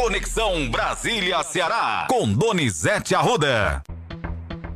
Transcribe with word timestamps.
Conexão 0.00 0.70
Brasília-Ceará, 0.70 2.06
com 2.08 2.32
Donizete 2.32 3.14
Arruda. 3.14 3.82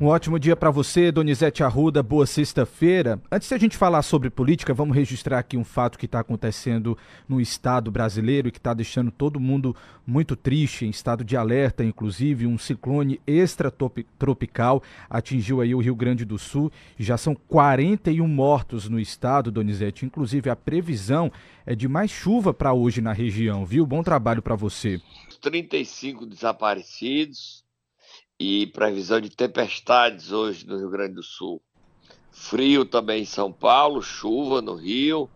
Um 0.04 0.08
ótimo 0.08 0.38
dia 0.38 0.54
para 0.54 0.70
você, 0.70 1.10
Donizete 1.10 1.64
Arruda. 1.64 2.02
Boa 2.02 2.26
sexta-feira. 2.26 3.18
Antes 3.32 3.48
de 3.48 3.54
a 3.54 3.58
gente 3.58 3.74
falar 3.74 4.02
sobre 4.02 4.28
política, 4.28 4.74
vamos 4.74 4.94
registrar 4.94 5.38
aqui 5.38 5.56
um 5.56 5.64
fato 5.64 5.98
que 5.98 6.04
está 6.04 6.20
acontecendo 6.20 6.94
no 7.26 7.40
estado 7.40 7.90
brasileiro 7.90 8.46
e 8.46 8.50
que 8.52 8.58
está 8.58 8.74
deixando 8.74 9.10
todo 9.10 9.40
mundo 9.40 9.74
muito 10.06 10.36
triste, 10.36 10.84
em 10.84 10.90
estado 10.90 11.24
de 11.24 11.38
alerta, 11.38 11.82
inclusive. 11.82 12.46
Um 12.46 12.58
ciclone 12.58 13.18
extratropical 13.26 14.82
atingiu 15.08 15.62
aí 15.62 15.74
o 15.74 15.80
Rio 15.80 15.96
Grande 15.96 16.26
do 16.26 16.38
Sul. 16.38 16.70
Já 16.98 17.16
são 17.16 17.34
41 17.34 18.28
mortos 18.28 18.90
no 18.90 19.00
estado, 19.00 19.50
Donizete. 19.50 20.04
Inclusive, 20.04 20.50
a 20.50 20.54
previsão 20.54 21.32
é 21.64 21.74
de 21.74 21.88
mais 21.88 22.10
chuva 22.10 22.52
para 22.52 22.74
hoje 22.74 23.00
na 23.00 23.14
região, 23.14 23.64
viu? 23.64 23.86
Bom 23.86 24.02
trabalho 24.02 24.42
para 24.42 24.54
você. 24.54 25.00
35 25.40 26.26
desaparecidos 26.26 27.63
e 28.38 28.66
previsão 28.68 29.20
de 29.20 29.30
tempestades 29.30 30.32
hoje 30.32 30.66
no 30.66 30.76
Rio 30.76 30.90
Grande 30.90 31.14
do 31.14 31.22
Sul. 31.22 31.62
Frio 32.30 32.84
também 32.84 33.22
em 33.22 33.26
São 33.26 33.52
Paulo, 33.52 34.02
chuva 34.02 34.60
no 34.60 34.74
Rio. 34.74 35.30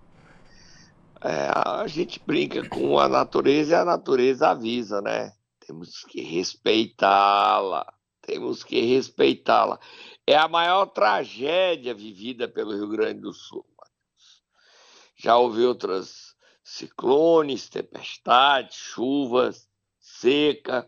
É, 1.20 1.50
a 1.54 1.86
gente 1.86 2.20
brinca 2.24 2.68
com 2.68 2.98
a 2.98 3.08
natureza 3.08 3.72
e 3.72 3.74
a 3.74 3.84
natureza 3.84 4.50
avisa, 4.50 5.00
né? 5.00 5.32
Temos 5.60 6.04
que 6.04 6.20
respeitá-la. 6.20 7.86
Temos 8.22 8.62
que 8.62 8.80
respeitá-la. 8.80 9.78
É 10.26 10.36
a 10.36 10.48
maior 10.48 10.86
tragédia 10.86 11.94
vivida 11.94 12.48
pelo 12.48 12.72
Rio 12.72 12.88
Grande 12.88 13.20
do 13.20 13.32
Sul. 13.32 13.64
Já 15.16 15.36
houve 15.36 15.64
outras 15.64 16.36
ciclones, 16.62 17.68
tempestades, 17.68 18.76
chuvas, 18.76 19.68
seca, 19.98 20.86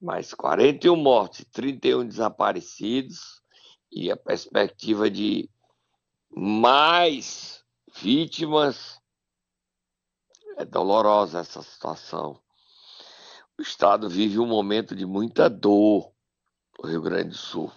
mais 0.00 0.32
41 0.32 0.94
mortes, 0.96 1.44
31 1.52 2.06
desaparecidos 2.06 3.42
e 3.90 4.10
a 4.10 4.16
perspectiva 4.16 5.10
de 5.10 5.50
mais 6.30 7.64
vítimas. 8.00 9.00
É 10.56 10.64
dolorosa 10.64 11.40
essa 11.40 11.62
situação. 11.62 12.40
O 13.58 13.62
Estado 13.62 14.08
vive 14.08 14.38
um 14.38 14.46
momento 14.46 14.94
de 14.94 15.04
muita 15.04 15.48
dor 15.48 16.12
no 16.78 16.88
Rio 16.88 17.02
Grande 17.02 17.30
do 17.30 17.36
Sul 17.36 17.72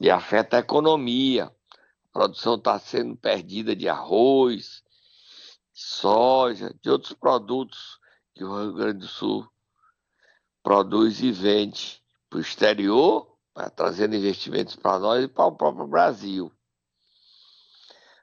e 0.00 0.10
afeta 0.10 0.56
a 0.56 0.60
economia. 0.60 1.44
A 1.44 2.12
produção 2.12 2.56
está 2.56 2.78
sendo 2.78 3.16
perdida 3.16 3.74
de 3.74 3.88
arroz, 3.88 4.82
soja, 5.72 6.74
de 6.82 6.90
outros 6.90 7.14
produtos 7.14 7.98
que 8.34 8.44
o 8.44 8.62
Rio 8.62 8.74
Grande 8.74 8.98
do 9.00 9.08
Sul 9.08 9.48
produz 10.64 11.20
e 11.20 11.30
vende 11.30 12.02
para 12.28 12.38
o 12.38 12.40
exterior, 12.40 13.36
trazendo 13.76 14.16
investimentos 14.16 14.74
para 14.74 14.98
nós 14.98 15.24
e 15.24 15.28
para 15.28 15.44
o 15.44 15.52
próprio 15.52 15.86
Brasil. 15.86 16.50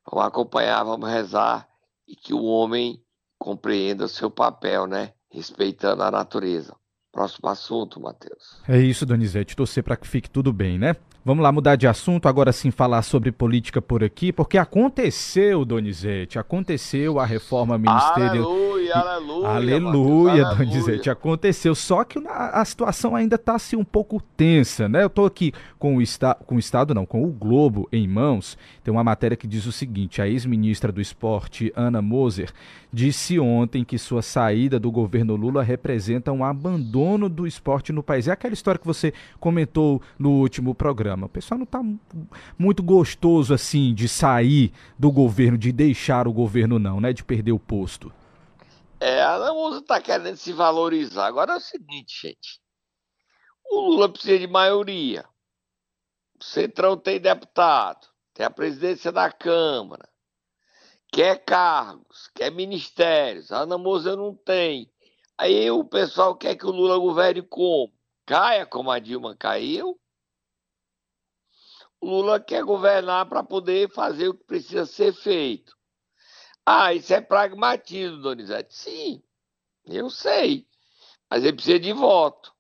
Vamos 0.06 0.26
acompanhar, 0.26 0.84
vamos 0.84 1.08
rezar 1.08 1.70
e 2.08 2.16
que 2.16 2.34
o 2.34 2.44
homem 2.44 3.02
compreenda 3.38 4.06
o 4.06 4.10
seu 4.10 4.30
papel, 4.30 4.88
né? 4.88 5.14
Respeitando 5.30 6.02
a 6.04 6.12
natureza. 6.12 6.76
Próximo 7.12 7.50
assunto, 7.50 8.00
Matheus. 8.00 8.62
É 8.68 8.80
isso, 8.80 9.06
Donizete. 9.06 9.56
Torcer 9.56 9.84
para 9.84 9.98
que 9.98 10.08
fique 10.08 10.30
tudo 10.30 10.54
bem, 10.54 10.80
né? 10.80 10.96
Vamos 11.24 11.44
lá 11.44 11.52
mudar 11.52 11.76
de 11.76 11.86
assunto, 11.86 12.28
agora 12.28 12.52
sim 12.52 12.72
falar 12.72 13.04
sobre 13.04 13.32
política 13.32 13.80
por 13.80 14.04
aqui, 14.04 14.34
porque 14.34 14.58
aconteceu, 14.58 15.64
Donizete, 15.64 16.40
aconteceu 16.40 17.20
a 17.20 17.26
reforma 17.28 17.78
ministerial. 17.78 18.50
Aleluia, 18.50 18.96
aleluia. 18.96 19.48
Aleluia, 19.48 20.44
Mateus, 20.44 20.58
Donizete, 20.58 21.10
aconteceu. 21.12 21.76
Só 21.76 22.04
que 22.04 22.18
a, 22.28 22.62
a 22.62 22.66
situação 22.66 23.16
ainda 23.16 23.36
está 23.36 23.54
assim 23.54 23.76
um 23.76 23.84
pouco 23.84 24.20
tensa, 24.36 24.90
né? 24.90 25.04
Eu 25.04 25.08
estou 25.08 25.28
aqui 25.28 25.54
com 25.78 25.98
o, 25.98 26.02
esta, 26.02 26.34
com 26.34 26.56
o 26.56 26.60
Estado, 26.60 26.96
não, 26.96 27.06
com 27.06 27.24
o 27.24 27.28
Globo 27.28 27.88
em 27.92 28.08
mãos. 28.08 28.58
Tem 28.84 28.92
uma 28.92 29.04
matéria 29.04 29.38
que 29.38 29.46
diz 29.46 29.68
o 29.68 29.72
seguinte: 29.72 30.24
a 30.24 30.28
ex-ministra 30.28 30.92
do 30.92 31.00
Esporte, 31.00 31.72
Ana 31.76 32.02
Moser, 32.02 32.52
disse 32.92 33.40
ontem 33.40 33.84
que 33.84 33.98
sua 33.98 34.22
saída 34.22 34.80
do 34.80 34.92
governo 34.92 35.36
Lula 35.36 35.64
representa 35.64 36.32
um 36.32 36.44
abandono 36.44 37.30
do 37.30 37.48
esporte 37.48 37.92
no 37.92 38.04
país. 38.04 38.28
É 38.28 38.32
aquela 38.32 38.54
história 38.54 38.80
que 38.80 38.86
você 38.86 39.14
comentou 39.40 40.02
no 40.20 40.32
último 40.32 40.76
programa. 40.76 41.28
O 41.28 41.30
pessoal 41.30 41.58
não 41.58 41.64
está 41.64 41.82
muito 42.58 42.84
gostoso 42.84 43.54
assim 43.54 43.94
de 43.94 44.08
sair 44.08 44.74
do 44.98 45.12
governo, 45.12 45.58
de 45.58 45.72
deixar 45.72 46.28
o 46.28 46.34
governo 46.34 46.78
não, 46.78 47.00
né? 47.00 47.14
De 47.14 47.24
perder 47.24 47.52
o 47.52 47.60
posto. 47.60 48.12
É, 49.00 49.22
a 49.22 49.36
Lamusa 49.36 49.80
está 49.80 50.00
querendo 50.00 50.36
se 50.36 50.54
valorizar. 50.54 51.26
Agora 51.26 51.54
é 51.54 51.58
o 51.58 51.60
seguinte, 51.60 52.22
gente. 52.22 52.62
O 53.66 53.80
Lula 53.90 54.10
precisa 54.10 54.38
de 54.38 54.48
maioria. 54.48 55.26
O 56.40 56.44
Centrão 56.44 56.98
tem 56.98 57.20
deputado, 57.20 58.08
tem 58.34 58.46
a 58.46 58.50
presidência 58.50 59.12
da 59.12 59.32
Câmara, 59.32 60.08
quer 61.12 61.44
cargos, 61.44 62.30
quer 62.34 62.52
ministérios. 62.52 63.52
A 63.52 63.60
Ana 63.60 63.78
Moza 63.78 64.16
não 64.16 64.34
tem. 64.34 64.92
Aí 65.38 65.70
o 65.70 65.84
pessoal 65.84 66.36
quer 66.36 66.56
que 66.56 66.66
o 66.66 66.72
Lula 66.72 66.98
governe 66.98 67.42
como? 67.42 67.94
Caia 68.26 68.66
como 68.66 68.92
a 68.92 69.00
Dilma 69.00 69.36
caiu? 69.36 70.00
Lula 72.02 72.40
quer 72.40 72.64
governar 72.64 73.28
para 73.28 73.44
poder 73.44 73.92
fazer 73.92 74.30
o 74.30 74.34
que 74.34 74.44
precisa 74.44 74.86
ser 74.86 75.14
feito. 75.14 75.78
Ah, 76.66 76.94
isso 76.94 77.14
é 77.14 77.22
pragmatismo, 77.22 78.22
Donizete. 78.22 78.74
Sim, 78.74 79.24
eu 79.86 80.10
sei. 80.10 80.68
Mas 81.30 81.44
ele 81.44 81.54
precisa 81.54 81.80
de 81.80 81.94
voto. 81.94 82.54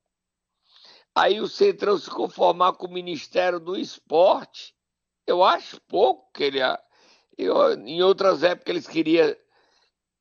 Aí 1.15 1.41
o 1.41 1.47
Centrão 1.47 1.97
se 1.97 2.09
conformar 2.09 2.73
com 2.73 2.87
o 2.87 2.91
Ministério 2.91 3.59
do 3.59 3.75
Esporte, 3.75 4.75
eu 5.27 5.43
acho 5.43 5.81
pouco 5.81 6.31
que 6.31 6.43
ele. 6.43 6.59
Eu, 7.37 7.73
em 7.73 8.01
outras 8.01 8.43
épocas 8.43 8.69
eles 8.69 8.87
queriam 8.87 9.35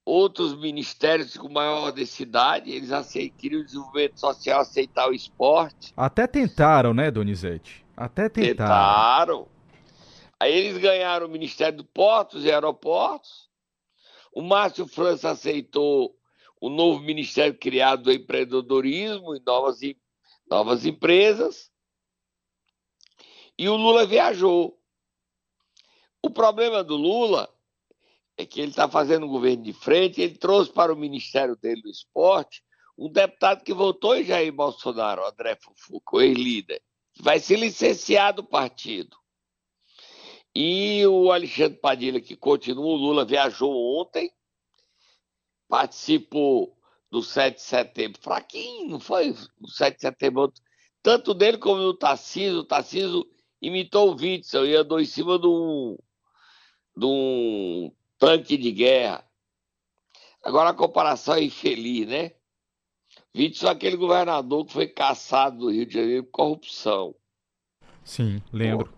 outros 0.04 0.58
ministérios 0.58 1.36
com 1.36 1.48
maior 1.48 1.90
densidade, 1.92 2.70
eles 2.70 2.90
queriam 3.36 3.62
o 3.62 3.64
desenvolvimento 3.64 4.18
social, 4.18 4.60
aceitar 4.60 5.08
o 5.08 5.14
esporte. 5.14 5.92
Até 5.96 6.26
tentaram, 6.26 6.94
né, 6.94 7.10
Donizete? 7.10 7.84
Até 7.96 8.28
tentaram. 8.28 8.48
Tentaram. 8.48 9.48
Aí 10.40 10.52
eles 10.52 10.78
ganharam 10.78 11.26
o 11.26 11.30
Ministério 11.30 11.78
do 11.78 11.84
Portos 11.84 12.44
e 12.44 12.50
Aeroportos. 12.50 13.50
O 14.32 14.40
Márcio 14.40 14.86
França 14.86 15.30
aceitou 15.30 16.16
o 16.58 16.70
novo 16.70 17.00
ministério 17.00 17.54
criado 17.54 18.04
do 18.04 18.12
empreendedorismo 18.12 19.36
e 19.36 19.42
novas, 19.44 19.80
novas 20.48 20.86
empresas. 20.86 21.70
E 23.58 23.68
o 23.68 23.76
Lula 23.76 24.06
viajou. 24.06 24.79
O 26.22 26.30
problema 26.30 26.84
do 26.84 26.96
Lula 26.96 27.48
é 28.36 28.44
que 28.46 28.60
ele 28.60 28.70
está 28.70 28.88
fazendo 28.88 29.26
um 29.26 29.30
governo 29.30 29.62
de 29.62 29.72
frente, 29.72 30.20
ele 30.20 30.36
trouxe 30.36 30.72
para 30.72 30.92
o 30.92 30.96
ministério 30.96 31.56
dele 31.56 31.82
do 31.82 31.90
esporte 31.90 32.62
um 32.96 33.10
deputado 33.10 33.64
que 33.64 33.72
votou 33.72 34.16
em 34.16 34.24
Jair 34.24 34.52
Bolsonaro, 34.52 35.26
André 35.26 35.56
Fufuco, 35.56 36.20
ex-líder 36.20 36.82
vai 37.18 37.38
ser 37.38 37.56
licenciado 37.56 38.42
o 38.42 38.46
partido. 38.46 39.16
E 40.54 41.06
o 41.06 41.30
Alexandre 41.30 41.78
Padilha, 41.78 42.20
que 42.20 42.36
continua, 42.36 42.84
o 42.84 42.96
Lula 42.96 43.24
viajou 43.24 43.72
ontem, 44.00 44.32
participou 45.68 46.76
do 47.10 47.22
7 47.22 47.56
de 47.56 47.62
setembro, 47.62 48.20
fraquinho, 48.20 48.88
não 48.88 49.00
foi? 49.00 49.30
O 49.60 49.68
7 49.68 49.96
de 49.96 50.00
setembro, 50.00 50.52
tanto 51.02 51.34
dele 51.34 51.58
como 51.58 51.80
do 51.80 51.94
Tarcísio, 51.94 52.60
o 52.60 52.64
Tarcísio 52.64 53.24
imitou 53.62 54.10
o 54.10 54.16
Witzel 54.16 54.66
e 54.66 54.74
andou 54.74 55.00
em 55.00 55.04
cima 55.04 55.36
um, 55.36 55.96
de 56.96 57.06
um 57.06 57.92
tanque 58.18 58.56
de 58.56 58.70
guerra. 58.72 59.24
Agora 60.42 60.70
a 60.70 60.74
comparação 60.74 61.34
é 61.34 61.44
infeliz, 61.44 62.06
né? 62.06 62.32
Vítor 63.34 63.68
é 63.68 63.72
aquele 63.72 63.96
governador 63.96 64.64
que 64.66 64.72
foi 64.72 64.88
caçado 64.88 65.58
do 65.58 65.70
Rio 65.70 65.86
de 65.86 65.94
Janeiro 65.94 66.24
por 66.24 66.32
corrupção. 66.32 67.14
Sim, 68.04 68.42
lembro. 68.52 68.92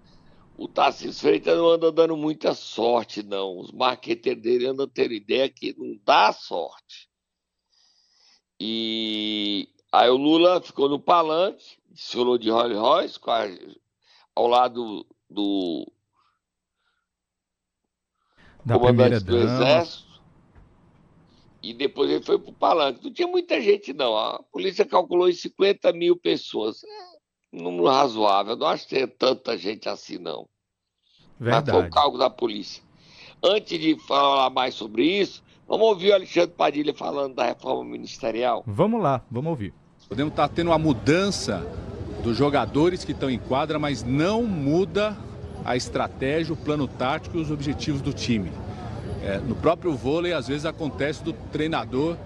o 0.56 0.68
Tarcísio 0.68 1.20
Freitas 1.20 1.56
não 1.56 1.68
anda 1.68 1.92
dando 1.92 2.16
muita 2.16 2.54
sorte, 2.54 3.22
não. 3.22 3.58
Os 3.58 3.70
marqueteiros 3.72 4.42
dele 4.42 4.66
andam 4.66 4.88
tendo 4.88 5.12
ideia 5.12 5.48
que 5.48 5.74
não 5.76 5.98
dá 6.04 6.32
sorte. 6.32 7.10
E 8.58 9.68
aí 9.90 10.08
o 10.08 10.16
Lula 10.16 10.60
ficou 10.62 10.88
no 10.88 11.00
palanque, 11.00 11.76
desfilou 11.90 12.38
de 12.38 12.48
Rolls 12.48 12.78
Royce, 12.78 13.80
ao 14.34 14.46
lado 14.46 15.06
do 15.28 15.92
da 18.64 18.78
comandante 18.78 19.24
do 19.24 19.36
Exército 19.36 20.12
e 21.62 21.72
depois 21.72 22.10
ele 22.10 22.24
foi 22.24 22.38
para 22.38 22.50
o 22.50 22.54
palanque. 22.54 23.04
Não 23.04 23.12
tinha 23.12 23.28
muita 23.28 23.60
gente, 23.60 23.92
não. 23.92 24.16
A 24.16 24.42
polícia 24.52 24.84
calculou 24.84 25.28
em 25.28 25.32
50 25.32 25.92
mil 25.92 26.16
pessoas. 26.16 26.82
É 26.82 27.56
um 27.56 27.62
número 27.62 27.86
razoável. 27.86 28.56
Não 28.56 28.66
acho 28.66 28.88
que 28.88 28.96
tenha 28.96 29.06
tanta 29.06 29.56
gente 29.56 29.88
assim, 29.88 30.18
não. 30.18 30.48
Verdade. 31.38 31.70
Mas 31.70 31.80
foi 31.80 31.88
o 31.88 31.90
cálculo 31.90 32.18
da 32.18 32.28
polícia. 32.28 32.82
Antes 33.40 33.78
de 33.78 33.96
falar 34.00 34.50
mais 34.50 34.74
sobre 34.74 35.04
isso, 35.04 35.42
Vamos 35.72 35.86
ouvir 35.86 36.10
o 36.10 36.14
Alexandre 36.14 36.54
Padilha 36.54 36.92
falando 36.92 37.34
da 37.34 37.46
reforma 37.46 37.82
ministerial? 37.82 38.62
Vamos 38.66 39.00
lá, 39.00 39.22
vamos 39.30 39.48
ouvir. 39.48 39.72
Podemos 40.06 40.32
estar 40.32 40.46
tendo 40.48 40.68
uma 40.68 40.78
mudança 40.78 41.66
dos 42.22 42.36
jogadores 42.36 43.04
que 43.04 43.12
estão 43.12 43.30
em 43.30 43.38
quadra, 43.38 43.78
mas 43.78 44.02
não 44.02 44.42
muda 44.42 45.16
a 45.64 45.76
estratégia, 45.76 46.52
o 46.52 46.56
plano 46.56 46.86
tático 46.86 47.38
e 47.38 47.40
os 47.40 47.50
objetivos 47.50 48.00
do 48.00 48.12
time. 48.12 48.50
É, 49.22 49.38
no 49.38 49.54
próprio 49.54 49.94
vôlei, 49.94 50.32
às 50.32 50.48
vezes 50.48 50.64
acontece 50.66 51.22
do 51.22 51.32
treinador 51.32 52.16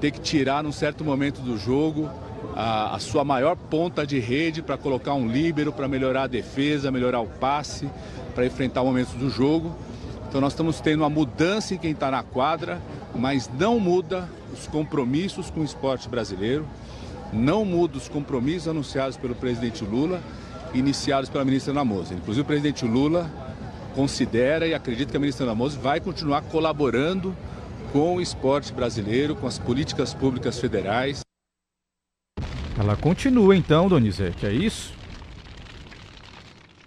ter 0.00 0.10
que 0.10 0.20
tirar 0.20 0.62
num 0.62 0.72
certo 0.72 1.04
momento 1.04 1.40
do 1.40 1.58
jogo 1.58 2.08
a, 2.54 2.94
a 2.94 2.98
sua 2.98 3.24
maior 3.24 3.56
ponta 3.56 4.06
de 4.06 4.18
rede 4.18 4.62
para 4.62 4.76
colocar 4.76 5.14
um 5.14 5.28
líbero, 5.28 5.72
para 5.72 5.86
melhorar 5.88 6.24
a 6.24 6.26
defesa, 6.26 6.90
melhorar 6.90 7.20
o 7.20 7.26
passe, 7.26 7.88
para 8.34 8.46
enfrentar 8.46 8.82
momentos 8.82 9.14
do 9.14 9.28
jogo. 9.28 9.74
Então 10.28 10.40
nós 10.40 10.52
estamos 10.52 10.80
tendo 10.80 11.00
uma 11.00 11.10
mudança 11.10 11.74
em 11.74 11.78
quem 11.78 11.90
está 11.90 12.10
na 12.10 12.22
quadra, 12.22 12.80
mas 13.14 13.50
não 13.58 13.80
muda 13.80 14.28
os 14.52 14.66
compromissos 14.66 15.50
com 15.50 15.60
o 15.60 15.64
esporte 15.64 16.08
brasileiro, 16.08 16.66
não 17.32 17.64
muda 17.64 17.98
os 17.98 18.08
compromissos 18.08 18.68
anunciados 18.68 19.16
pelo 19.16 19.34
presidente 19.34 19.84
Lula, 19.84 20.20
iniciados 20.74 21.28
pela 21.28 21.44
ministra 21.44 21.72
Namosa. 21.72 22.14
Inclusive 22.14 22.42
o 22.42 22.46
presidente 22.46 22.84
Lula 22.84 23.30
considera 23.94 24.66
e 24.66 24.74
acredita 24.74 25.10
que 25.10 25.16
a 25.16 25.20
ministra 25.20 25.46
Namosa 25.46 25.78
vai 25.78 26.00
continuar 26.00 26.42
colaborando 26.42 27.36
com 27.92 28.16
o 28.16 28.20
esporte 28.20 28.72
brasileiro, 28.72 29.34
com 29.34 29.46
as 29.46 29.58
políticas 29.58 30.14
públicas 30.14 30.58
federais. 30.58 31.20
Ela 32.78 32.96
continua 32.96 33.56
então, 33.56 33.88
Donizete, 33.88 34.46
é 34.46 34.52
isso? 34.52 34.94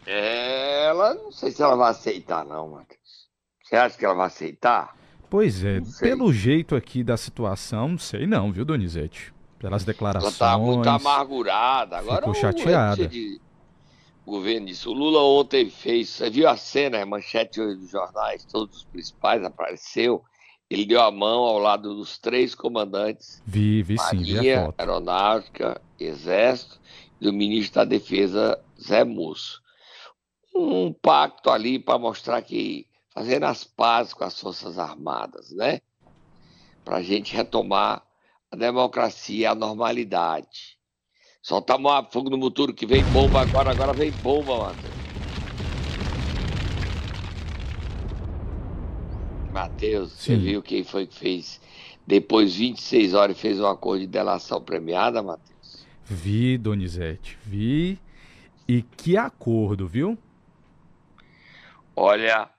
Ela, 0.06 1.14
não 1.16 1.32
sei 1.32 1.52
se 1.52 1.62
ela 1.62 1.76
vai 1.76 1.92
aceitar 1.92 2.46
não, 2.46 2.70
Matheus. 2.70 3.28
Você 3.64 3.76
acha 3.76 3.98
que 3.98 4.06
ela 4.06 4.14
vai 4.14 4.28
aceitar? 4.28 4.96
Pois 5.30 5.64
é, 5.64 5.82
pelo 6.00 6.32
jeito 6.32 6.76
aqui 6.76 7.04
da 7.04 7.18
situação, 7.18 7.90
não 7.90 7.98
sei 7.98 8.28
não, 8.28 8.52
viu, 8.52 8.64
Donizete? 8.64 9.34
Pelas 9.60 9.84
declarações. 9.84 10.40
Ela 10.40 10.52
tá 10.52 10.58
muito 10.58 10.88
amargurada. 10.88 11.98
Agora 11.98 12.18
ficou 12.18 12.34
chateada. 12.34 13.08
De 13.08 13.42
governo 14.32 14.68
disso. 14.68 14.90
O 14.90 14.94
Lula 14.94 15.22
ontem 15.22 15.70
fez, 15.70 16.10
você 16.10 16.30
viu 16.30 16.48
a 16.48 16.58
cena, 16.58 17.02
a 17.02 17.06
manchete 17.06 17.60
hoje 17.60 17.76
dos 17.78 17.90
jornais, 17.90 18.46
todos 18.46 18.78
os 18.78 18.84
principais 18.84 19.44
apareceu. 19.44 20.24
Ele 20.70 20.86
deu 20.86 21.02
a 21.02 21.12
mão 21.12 21.44
ao 21.44 21.60
lado 21.60 21.94
dos 21.96 22.18
três 22.18 22.56
comandantes. 22.56 23.42
Vi, 23.46 23.84
vi 23.84 23.98
sim, 23.98 24.18
Marinha, 24.18 24.42
vi 24.42 24.54
a 24.54 24.66
foto. 24.66 24.80
Aeronáutica, 24.80 25.82
Exército 26.00 26.80
e 27.20 27.26
do 27.26 27.34
ministro 27.34 27.76
da 27.76 27.86
Defesa, 27.86 28.60
Zé 28.82 29.04
Musso. 29.04 29.62
Um 30.56 30.94
pacto 30.94 31.50
ali 31.50 31.78
para 31.78 32.00
mostrar 32.00 32.42
que 32.42 32.88
fazendo 33.14 33.44
as 33.44 33.64
pazes 33.64 34.14
com 34.14 34.24
as 34.24 34.40
Forças 34.40 34.80
Armadas, 34.80 35.52
né? 35.52 35.82
Para 36.84 36.98
a 36.98 37.04
gente 37.04 37.36
retomar 37.36 38.04
a 38.52 38.56
democracia, 38.56 39.52
a 39.52 39.56
normalidade. 39.56 40.78
Solta 41.44 41.76
a 41.76 42.04
fogo 42.06 42.30
no 42.30 42.38
motor 42.38 42.72
que 42.72 42.86
vem 42.86 43.04
bomba 43.12 43.42
agora, 43.42 43.72
agora 43.72 43.92
vem 43.92 44.10
bomba, 44.12 44.60
Matheus. 44.60 44.94
Matheus, 49.52 50.12
você 50.14 50.38
viu 50.38 50.64
quem 50.64 50.86
foi 50.86 51.06
que 51.06 51.14
fez 51.14 51.60
depois 52.08 52.54
de 52.54 52.60
26 52.60 53.14
horas 53.14 53.36
e 53.36 53.40
fez 53.42 53.60
um 53.60 53.68
acordo 53.68 54.00
de 54.00 54.08
delação 54.08 54.62
premiada, 54.62 55.22
Matheus? 55.22 55.86
Vi, 56.06 56.58
Donizete, 56.58 57.38
vi. 57.44 58.00
E 58.66 58.82
que 58.82 59.18
acordo, 59.18 59.86
viu? 59.86 60.18
Olha, 61.94 62.50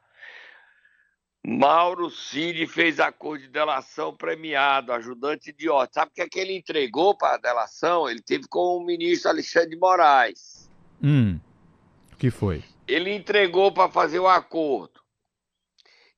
Mauro 1.46 2.10
Cid 2.10 2.66
fez 2.66 2.98
acordo 2.98 3.42
de 3.42 3.48
delação 3.48 4.16
premiado, 4.16 4.92
ajudante 4.94 5.52
de 5.52 5.68
ordem. 5.68 5.92
Sabe 5.92 6.10
o 6.10 6.14
que 6.14 6.22
é 6.22 6.28
que 6.28 6.40
ele 6.40 6.56
entregou 6.56 7.14
para 7.14 7.34
a 7.34 7.38
delação? 7.38 8.08
Ele 8.08 8.22
teve 8.22 8.48
com 8.48 8.78
o 8.78 8.84
ministro 8.84 9.28
Alexandre 9.28 9.70
de 9.70 9.76
Moraes. 9.76 10.70
Hum, 11.02 11.38
o 12.14 12.16
que 12.16 12.30
foi? 12.30 12.64
Ele 12.88 13.12
entregou 13.14 13.70
para 13.70 13.90
fazer 13.90 14.20
o 14.20 14.24
um 14.24 14.28
acordo. 14.28 15.02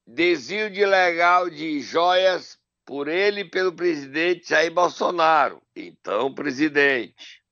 Desvio 0.07 0.71
de 0.71 0.87
legal 0.87 1.51
de 1.51 1.81
joias 1.81 2.57
por 2.85 3.09
ele 3.09 3.41
e 3.41 3.51
pelo 3.51 3.73
presidente 3.73 4.51
Jair 4.51 4.73
Bolsonaro, 4.73 5.61
então 5.75 6.33
presidente. 6.33 7.43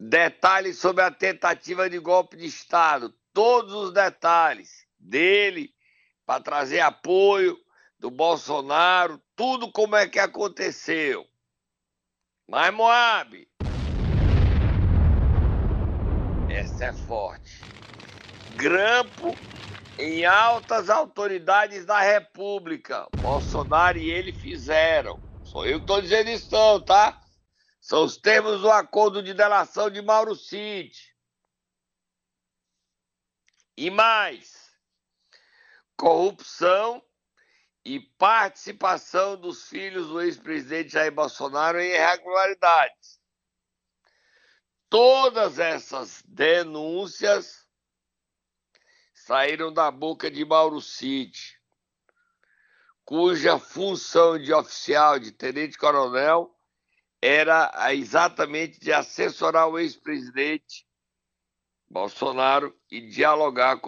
Detalhes 0.00 0.78
sobre 0.78 1.04
a 1.04 1.12
tentativa 1.12 1.88
de 1.88 2.00
golpe 2.00 2.36
de 2.36 2.46
Estado, 2.46 3.14
todos 3.32 3.72
os 3.72 3.92
detalhes 3.92 4.84
dele 4.98 5.72
para 6.28 6.42
trazer 6.42 6.80
apoio 6.80 7.58
do 7.98 8.10
Bolsonaro, 8.10 9.18
tudo 9.34 9.72
como 9.72 9.96
é 9.96 10.06
que 10.06 10.18
aconteceu. 10.18 11.26
Mas 12.46 12.70
Moab, 12.74 13.48
essa 16.50 16.84
é 16.84 16.92
forte. 16.92 17.62
Grampo 18.56 19.34
em 19.98 20.26
altas 20.26 20.90
autoridades 20.90 21.86
da 21.86 21.98
República. 21.98 23.08
Bolsonaro 23.22 23.96
e 23.96 24.10
ele 24.10 24.30
fizeram. 24.30 25.18
Sou 25.42 25.64
eu 25.64 25.78
que 25.78 25.84
estou 25.84 26.02
dizendo 26.02 26.28
isso, 26.28 26.52
não, 26.52 26.78
tá? 26.78 27.18
São 27.80 28.04
os 28.04 28.18
termos 28.18 28.60
do 28.60 28.70
acordo 28.70 29.22
de 29.22 29.32
delação 29.32 29.88
de 29.88 30.02
Mauro 30.02 30.34
Cid. 30.34 30.92
E 33.78 33.90
mais, 33.90 34.57
corrupção 35.98 37.02
e 37.84 37.98
participação 37.98 39.36
dos 39.36 39.64
filhos 39.64 40.06
do 40.06 40.22
ex-presidente 40.22 40.92
Jair 40.92 41.12
Bolsonaro 41.12 41.80
em 41.80 41.90
irregularidades. 41.90 43.18
Todas 44.88 45.58
essas 45.58 46.22
denúncias 46.24 47.66
saíram 49.12 49.72
da 49.72 49.90
boca 49.90 50.30
de 50.30 50.44
Mauro 50.44 50.80
Cid, 50.80 51.58
cuja 53.04 53.58
função 53.58 54.38
de 54.38 54.52
oficial, 54.54 55.18
de 55.18 55.32
tenente-coronel, 55.32 56.54
era 57.20 57.72
exatamente 57.92 58.78
de 58.78 58.92
assessorar 58.92 59.68
o 59.68 59.78
ex-presidente 59.78 60.86
Bolsonaro 61.90 62.78
e 62.90 63.00
dialogar 63.00 63.80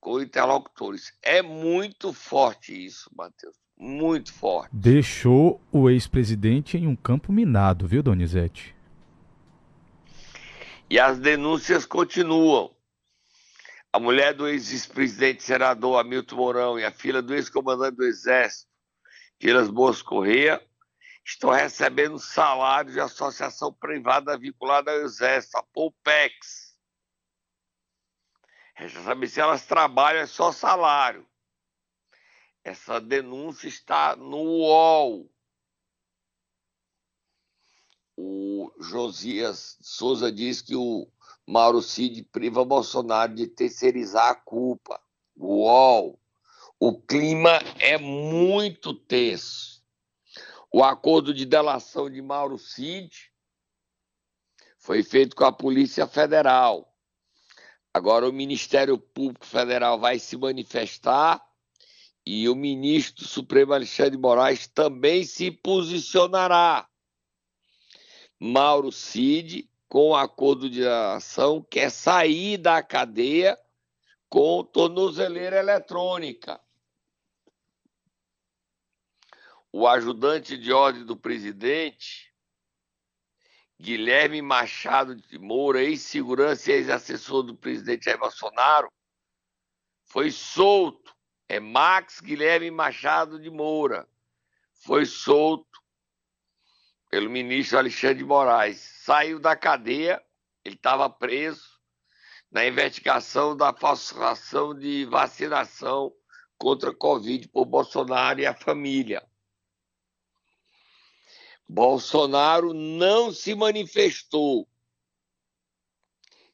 com 0.00 0.20
interlocutores. 0.20 1.12
É 1.22 1.42
muito 1.42 2.12
forte 2.12 2.72
isso, 2.72 3.10
Matheus. 3.14 3.54
Muito 3.76 4.32
forte. 4.32 4.70
Deixou 4.72 5.60
o 5.70 5.88
ex-presidente 5.88 6.76
em 6.76 6.86
um 6.86 6.96
campo 6.96 7.32
minado, 7.32 7.86
viu, 7.86 8.02
Donizete? 8.02 8.74
E 10.88 10.98
as 10.98 11.18
denúncias 11.18 11.86
continuam. 11.86 12.74
A 13.92 13.98
mulher 13.98 14.34
do 14.34 14.48
ex-presidente 14.48 15.42
senador 15.42 15.98
Hamilton 15.98 16.36
Mourão 16.36 16.78
e 16.78 16.84
a 16.84 16.92
filha 16.92 17.20
do 17.20 17.34
ex-comandante 17.34 17.96
do 17.96 18.04
Exército, 18.04 18.68
Vilas 19.40 19.68
Boas 19.68 20.02
Correia, 20.02 20.60
estão 21.24 21.50
recebendo 21.50 22.18
salários 22.18 22.94
de 22.94 23.00
associação 23.00 23.72
privada 23.72 24.36
vinculada 24.38 24.90
ao 24.90 25.00
Exército, 25.00 25.56
a 25.56 25.62
Polpex 25.62 26.69
Resta 28.80 29.02
saber 29.02 29.28
se 29.28 29.38
elas 29.38 29.66
trabalham 29.66 30.22
é 30.22 30.26
só 30.26 30.50
salário. 30.52 31.28
Essa 32.64 32.98
denúncia 32.98 33.68
está 33.68 34.16
no 34.16 34.38
UOL. 34.38 35.30
O 38.16 38.72
Josias 38.80 39.76
Souza 39.82 40.32
diz 40.32 40.62
que 40.62 40.74
o 40.74 41.06
Mauro 41.46 41.82
Cid 41.82 42.22
priva 42.32 42.64
Bolsonaro 42.64 43.34
de 43.34 43.46
terceirizar 43.48 44.30
a 44.30 44.34
culpa. 44.34 44.98
UOL. 45.36 46.18
O 46.78 46.98
clima 47.02 47.58
é 47.80 47.98
muito 47.98 48.94
tenso. 48.94 49.84
O 50.72 50.82
acordo 50.82 51.34
de 51.34 51.44
delação 51.44 52.08
de 52.08 52.22
Mauro 52.22 52.56
Cid 52.56 53.30
foi 54.78 55.02
feito 55.02 55.36
com 55.36 55.44
a 55.44 55.52
Polícia 55.52 56.06
Federal. 56.06 56.89
Agora 57.92 58.28
o 58.28 58.32
Ministério 58.32 58.96
Público 58.96 59.44
Federal 59.44 59.98
vai 59.98 60.18
se 60.18 60.36
manifestar 60.36 61.44
e 62.24 62.48
o 62.48 62.54
ministro 62.54 63.26
Supremo 63.26 63.72
Alexandre 63.72 64.12
de 64.12 64.18
Moraes 64.18 64.68
também 64.68 65.24
se 65.24 65.50
posicionará. 65.50 66.88
Mauro 68.38 68.92
Cid, 68.92 69.68
com 69.88 70.10
o 70.10 70.16
acordo 70.16 70.70
de 70.70 70.86
ação, 70.86 71.60
quer 71.62 71.90
sair 71.90 72.56
da 72.56 72.80
cadeia 72.82 73.58
com 74.28 74.62
tornozeleira 74.62 75.58
eletrônica. 75.58 76.60
O 79.72 79.86
ajudante 79.86 80.56
de 80.56 80.72
ordem 80.72 81.04
do 81.04 81.16
presidente 81.16 82.29
Guilherme 83.80 84.42
Machado 84.42 85.16
de 85.16 85.38
Moura, 85.38 85.82
ex-segurança 85.82 86.70
e 86.70 86.74
ex-assessor 86.74 87.42
do 87.42 87.56
presidente 87.56 88.04
Jair 88.04 88.18
Bolsonaro, 88.18 88.92
foi 90.04 90.30
solto 90.30 91.16
é 91.48 91.58
Max 91.58 92.20
Guilherme 92.20 92.70
Machado 92.70 93.40
de 93.40 93.50
Moura. 93.50 94.06
Foi 94.84 95.04
solto 95.04 95.80
pelo 97.08 97.30
ministro 97.30 97.78
Alexandre 97.78 98.18
de 98.18 98.24
Moraes. 98.24 98.78
Saiu 98.78 99.40
da 99.40 99.56
cadeia, 99.56 100.22
ele 100.64 100.76
estava 100.76 101.08
preso 101.08 101.80
na 102.52 102.66
investigação 102.66 103.56
da 103.56 103.72
falsificação 103.72 104.74
de 104.74 105.06
vacinação 105.06 106.12
contra 106.58 106.90
a 106.90 106.94
Covid 106.94 107.48
por 107.48 107.64
Bolsonaro 107.64 108.40
e 108.40 108.46
a 108.46 108.54
família. 108.54 109.26
Bolsonaro 111.72 112.74
não 112.74 113.32
se 113.32 113.54
manifestou. 113.54 114.68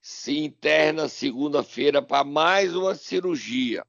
Se 0.02 0.36
interna 0.36 1.08
segunda-feira 1.08 2.02
para 2.02 2.22
mais 2.22 2.76
uma 2.76 2.94
cirurgia. 2.94 3.82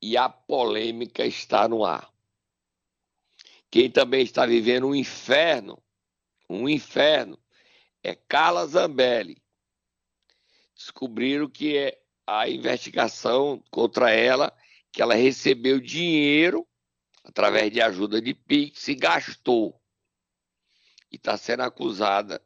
E 0.00 0.16
a 0.16 0.28
polêmica 0.28 1.26
está 1.26 1.66
no 1.66 1.84
ar. 1.84 2.12
Quem 3.68 3.90
também 3.90 4.22
está 4.22 4.46
vivendo 4.46 4.86
um 4.86 4.94
inferno, 4.94 5.82
um 6.48 6.68
inferno, 6.68 7.36
é 8.04 8.14
Carla 8.14 8.64
Zambelli. 8.68 9.42
Descobriram 10.76 11.50
que 11.50 11.76
é 11.76 12.00
a 12.24 12.48
investigação 12.48 13.60
contra 13.68 14.12
ela, 14.12 14.56
que 14.92 15.02
ela 15.02 15.14
recebeu 15.14 15.80
dinheiro 15.80 16.68
através 17.24 17.70
de 17.72 17.80
ajuda 17.80 18.20
de 18.20 18.34
Pix 18.34 18.88
e 18.88 18.94
gastou. 18.94 19.80
E 21.10 21.16
está 21.16 21.36
sendo 21.36 21.62
acusada 21.62 22.42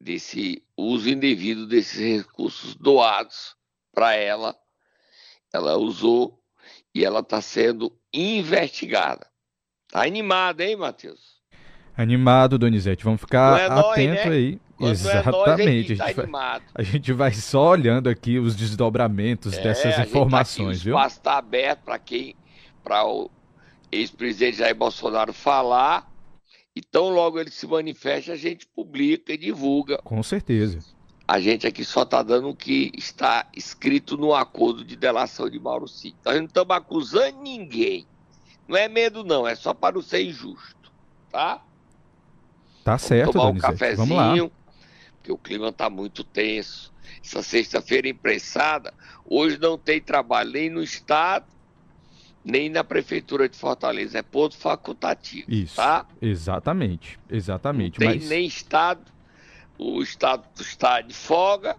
desse 0.00 0.62
uso 0.76 1.08
indevido 1.08 1.66
desses 1.66 2.24
recursos 2.24 2.74
doados 2.74 3.56
para 3.92 4.14
ela. 4.14 4.56
Ela 5.52 5.76
usou 5.76 6.42
e 6.94 7.04
ela 7.04 7.20
está 7.20 7.40
sendo 7.40 7.96
investigada. 8.12 9.26
Tá 9.88 10.04
animada, 10.04 10.64
hein, 10.64 10.76
Matheus? 10.76 11.34
Animado, 11.96 12.58
Donizete. 12.58 13.04
Vamos 13.04 13.20
ficar 13.20 13.60
é 13.60 13.66
atento 13.66 14.28
né? 14.28 14.34
aí. 14.34 14.60
Quando 14.76 14.90
Exatamente. 14.90 15.92
É 15.92 15.96
nós, 15.96 16.00
a, 16.00 16.12
gente 16.12 16.24
tá 16.24 16.26
vai, 16.26 16.62
a, 16.74 16.82
gente 16.82 17.12
vai, 17.12 17.32
só 17.32 17.68
olhando 17.70 18.08
aqui 18.08 18.40
os 18.40 18.56
desdobramentos 18.56 19.56
é, 19.56 19.62
dessas 19.62 19.96
informações, 20.00 20.78
tá 20.78 20.84
viu? 20.84 20.96
O 20.96 20.98
espaço 20.98 21.18
está 21.18 21.38
aberto 21.38 21.82
para 21.84 21.98
quem, 22.00 22.34
para 22.82 23.06
o 23.06 23.30
ex-presidente 23.94 24.58
Jair 24.58 24.74
Bolsonaro 24.74 25.32
falar. 25.32 26.10
E 26.76 26.82
tão 26.82 27.08
logo 27.08 27.38
ele 27.38 27.50
se 27.50 27.66
manifesta, 27.66 28.32
a 28.32 28.36
gente 28.36 28.66
publica 28.66 29.32
e 29.32 29.36
divulga. 29.36 29.98
Com 29.98 30.22
certeza. 30.22 30.80
A 31.26 31.40
gente 31.40 31.66
aqui 31.66 31.84
só 31.84 32.02
está 32.02 32.22
dando 32.22 32.50
o 32.50 32.56
que 32.56 32.90
está 32.96 33.48
escrito 33.56 34.16
no 34.18 34.34
acordo 34.34 34.84
de 34.84 34.96
delação 34.96 35.48
de 35.48 35.58
Mauro 35.58 35.86
Cid. 35.86 36.16
Nós 36.24 36.36
não 36.36 36.44
estamos 36.44 36.76
acusando 36.76 37.40
ninguém. 37.40 38.06
Não 38.66 38.76
é 38.76 38.88
medo, 38.88 39.22
não, 39.22 39.46
é 39.46 39.54
só 39.54 39.72
para 39.72 39.94
não 39.94 40.02
ser 40.02 40.22
injusto, 40.22 40.90
tá? 41.30 41.62
Tá 42.82 42.98
certo, 42.98 43.32
tomar 43.32 43.50
um 43.50 43.58
cafezinho, 43.58 44.50
porque 45.16 45.32
o 45.32 45.38
clima 45.38 45.68
está 45.68 45.88
muito 45.88 46.24
tenso. 46.24 46.92
Essa 47.22 47.42
sexta-feira 47.42 48.08
imprensada, 48.08 48.92
hoje 49.24 49.58
não 49.58 49.78
tem 49.78 50.00
trabalho 50.00 50.50
nem 50.50 50.68
no 50.68 50.82
Estado, 50.82 51.46
nem 52.44 52.68
na 52.68 52.84
Prefeitura 52.84 53.48
de 53.48 53.56
Fortaleza. 53.56 54.18
É 54.18 54.22
ponto 54.22 54.56
facultativo. 54.56 55.50
Isso. 55.50 55.76
Tá? 55.76 56.06
Exatamente. 56.20 57.18
Exatamente. 57.30 57.98
Não 57.98 58.06
tem 58.06 58.20
mas... 58.20 58.28
nem 58.28 58.46
Estado. 58.46 59.12
O 59.78 60.02
Estado 60.02 60.44
está 60.60 61.00
de 61.00 61.14
folga 61.14 61.76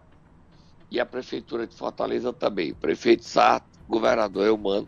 e 0.90 1.00
a 1.00 1.06
Prefeitura 1.06 1.68
de 1.68 1.76
Fortaleza 1.76 2.34
também. 2.34 2.72
O 2.72 2.76
prefeito 2.76 3.24
Sarto, 3.24 3.68
governador 3.88 4.46
Eumano, 4.48 4.88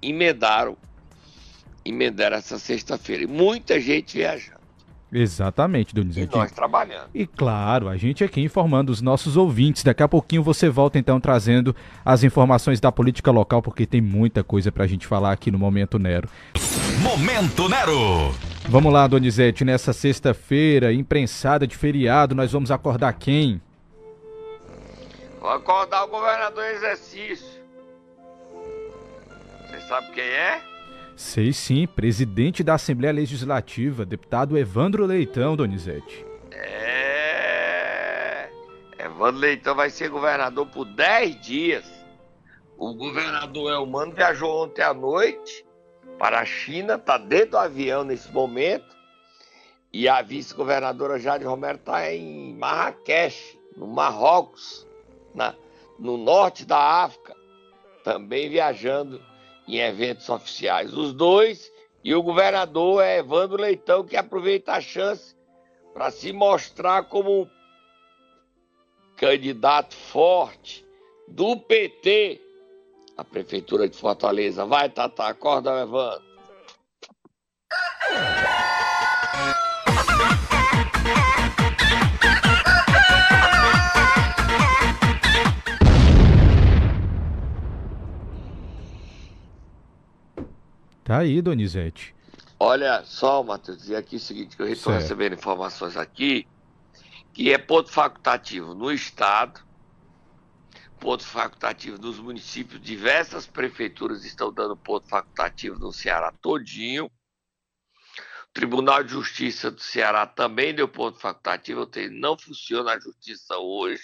emendaram, 0.00 0.76
emendaram 1.84 2.36
essa 2.36 2.58
sexta-feira. 2.58 3.24
E 3.24 3.26
muita 3.26 3.80
gente 3.80 4.16
viajando. 4.16 4.65
Exatamente, 5.12 5.94
Donizete. 5.94 6.34
E 6.34 6.38
nós 6.38 6.50
trabalhando. 6.50 7.08
E 7.14 7.26
claro, 7.26 7.88
a 7.88 7.96
gente 7.96 8.24
aqui 8.24 8.40
informando 8.40 8.90
os 8.90 9.00
nossos 9.00 9.36
ouvintes. 9.36 9.82
Daqui 9.82 10.02
a 10.02 10.08
pouquinho 10.08 10.42
você 10.42 10.68
volta 10.68 10.98
então 10.98 11.20
trazendo 11.20 11.74
as 12.04 12.24
informações 12.24 12.80
da 12.80 12.90
política 12.90 13.30
local, 13.30 13.62
porque 13.62 13.86
tem 13.86 14.00
muita 14.00 14.42
coisa 14.42 14.72
pra 14.72 14.86
gente 14.86 15.06
falar 15.06 15.32
aqui 15.32 15.50
no 15.50 15.58
Momento 15.58 15.98
Nero. 15.98 16.28
Momento 17.00 17.68
Nero! 17.68 18.34
Vamos 18.68 18.92
lá, 18.92 19.06
Donizete, 19.06 19.64
nessa 19.64 19.92
sexta-feira, 19.92 20.92
imprensada 20.92 21.66
de 21.66 21.76
feriado, 21.76 22.34
nós 22.34 22.50
vamos 22.50 22.72
acordar 22.72 23.12
quem? 23.12 23.60
Vou 25.40 25.50
acordar 25.50 26.04
o 26.04 26.08
governador 26.08 26.64
em 26.64 26.74
exercício. 26.74 27.62
Você 29.68 29.80
sabe 29.82 30.10
quem 30.10 30.24
é? 30.24 30.75
Sei 31.16 31.50
sim, 31.50 31.86
presidente 31.86 32.62
da 32.62 32.74
Assembleia 32.74 33.10
Legislativa, 33.10 34.04
deputado 34.04 34.58
Evandro 34.58 35.06
Leitão, 35.06 35.56
Donizete. 35.56 36.26
É. 36.52 38.50
Evandro 38.98 39.40
Leitão 39.40 39.74
vai 39.74 39.88
ser 39.88 40.10
governador 40.10 40.66
por 40.66 40.84
10 40.84 41.40
dias. 41.40 41.90
O 42.76 42.92
governador 42.92 43.72
Elmano 43.72 44.12
viajou 44.12 44.64
ontem 44.64 44.82
à 44.82 44.92
noite 44.92 45.64
para 46.18 46.40
a 46.40 46.44
China, 46.44 46.96
está 46.96 47.16
dentro 47.16 47.52
do 47.52 47.58
avião 47.58 48.04
nesse 48.04 48.30
momento. 48.30 48.94
E 49.90 50.06
a 50.10 50.20
vice-governadora 50.20 51.18
Jade 51.18 51.46
Romero 51.46 51.78
está 51.78 52.12
em 52.12 52.54
Marrakech, 52.56 53.58
no 53.74 53.86
Marrocos, 53.86 54.86
na, 55.34 55.54
no 55.98 56.18
norte 56.18 56.66
da 56.66 56.76
África, 56.78 57.34
também 58.04 58.50
viajando 58.50 59.18
em 59.66 59.78
eventos 59.78 60.28
oficiais. 60.28 60.92
Os 60.92 61.12
dois 61.12 61.70
e 62.04 62.14
o 62.14 62.22
governador 62.22 63.02
é 63.02 63.18
Evandro 63.18 63.60
Leitão, 63.60 64.04
que 64.04 64.16
aproveita 64.16 64.72
a 64.72 64.80
chance 64.80 65.34
para 65.92 66.10
se 66.10 66.32
mostrar 66.32 67.04
como 67.04 67.50
candidato 69.16 69.94
forte 69.94 70.86
do 71.26 71.56
PT 71.56 72.40
à 73.16 73.24
Prefeitura 73.24 73.88
de 73.88 73.96
Fortaleza. 73.96 74.64
Vai, 74.64 74.88
Tata, 74.88 75.24
acorda, 75.24 75.80
Evandro. 75.80 76.26
Tá 91.06 91.18
aí, 91.18 91.40
Donizete. 91.40 92.12
Olha 92.58 93.04
só, 93.04 93.40
Matheus, 93.40 93.78
dizer 93.78 93.94
aqui 93.94 94.16
o 94.16 94.20
seguinte, 94.20 94.56
que 94.56 94.62
eu 94.62 94.68
estou 94.68 94.92
recebendo 94.92 95.34
informações 95.34 95.96
aqui, 95.96 96.48
que 97.32 97.52
é 97.52 97.58
ponto 97.58 97.92
facultativo 97.92 98.74
no 98.74 98.90
Estado, 98.90 99.64
ponto 100.98 101.24
facultativo 101.24 101.96
nos 101.96 102.18
municípios, 102.18 102.82
diversas 102.82 103.46
prefeituras 103.46 104.24
estão 104.24 104.52
dando 104.52 104.76
ponto 104.76 105.08
facultativo 105.08 105.78
no 105.78 105.92
Ceará 105.92 106.32
todinho. 106.42 107.06
O 107.06 107.10
Tribunal 108.52 109.04
de 109.04 109.12
Justiça 109.12 109.70
do 109.70 109.80
Ceará 109.80 110.26
também 110.26 110.74
deu 110.74 110.88
ponto 110.88 111.20
facultativo, 111.20 111.88
seja, 111.94 112.10
não 112.10 112.36
funciona 112.36 112.94
a 112.94 112.98
justiça 112.98 113.56
hoje, 113.56 114.02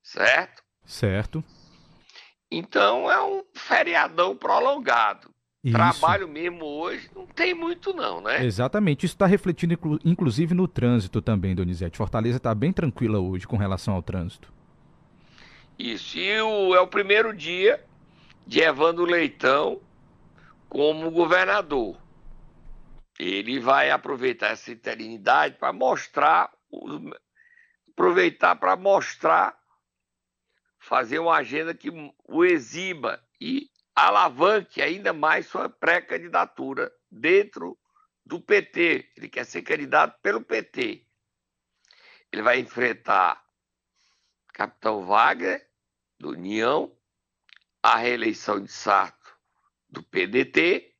certo? 0.00 0.62
Certo. 0.86 1.42
Então 2.48 3.10
é 3.10 3.20
um 3.20 3.42
feriadão 3.52 4.36
prolongado. 4.36 5.34
Isso. 5.62 5.74
Trabalho 5.74 6.28
mesmo 6.28 6.64
hoje 6.64 7.10
não 7.14 7.26
tem 7.26 7.52
muito 7.52 7.92
não, 7.92 8.20
né? 8.20 8.44
Exatamente. 8.44 9.04
Isso 9.04 9.14
está 9.14 9.26
refletindo 9.26 9.74
inclu 9.74 9.98
inclusive 10.04 10.54
no 10.54 10.68
trânsito 10.68 11.20
também, 11.20 11.54
Donizete. 11.54 11.98
Fortaleza 11.98 12.36
está 12.36 12.54
bem 12.54 12.72
tranquila 12.72 13.18
hoje 13.18 13.46
com 13.46 13.56
relação 13.56 13.94
ao 13.94 14.02
trânsito. 14.02 14.52
Isso. 15.78 16.16
E 16.18 16.40
o, 16.40 16.74
é 16.74 16.80
o 16.80 16.86
primeiro 16.86 17.34
dia 17.34 17.84
de 18.46 18.60
Evandro 18.60 19.04
Leitão 19.04 19.80
como 20.68 21.10
governador. 21.10 21.96
Ele 23.18 23.58
vai 23.58 23.90
aproveitar 23.90 24.48
essa 24.48 24.70
eternidade 24.70 25.56
para 25.56 25.72
mostrar, 25.72 26.52
aproveitar 27.90 28.54
para 28.56 28.76
mostrar, 28.76 29.58
fazer 30.78 31.18
uma 31.18 31.34
agenda 31.34 31.74
que 31.74 31.90
o 32.28 32.44
exiba 32.44 33.20
e 33.40 33.68
alavanque 34.06 34.80
ainda 34.80 35.12
mais 35.12 35.46
sua 35.46 35.68
pré-candidatura 35.68 36.92
dentro 37.10 37.78
do 38.24 38.40
PT. 38.40 39.10
Ele 39.16 39.28
quer 39.28 39.44
ser 39.44 39.62
candidato 39.62 40.20
pelo 40.20 40.40
PT. 40.40 41.04
Ele 42.30 42.42
vai 42.42 42.60
enfrentar 42.60 43.42
Capitão 44.52 45.04
Wagner, 45.04 45.66
do 46.18 46.30
União, 46.30 46.96
a 47.82 47.96
reeleição 47.96 48.60
de 48.60 48.70
Sarto, 48.70 49.36
do 49.88 50.02
PDT, 50.02 50.94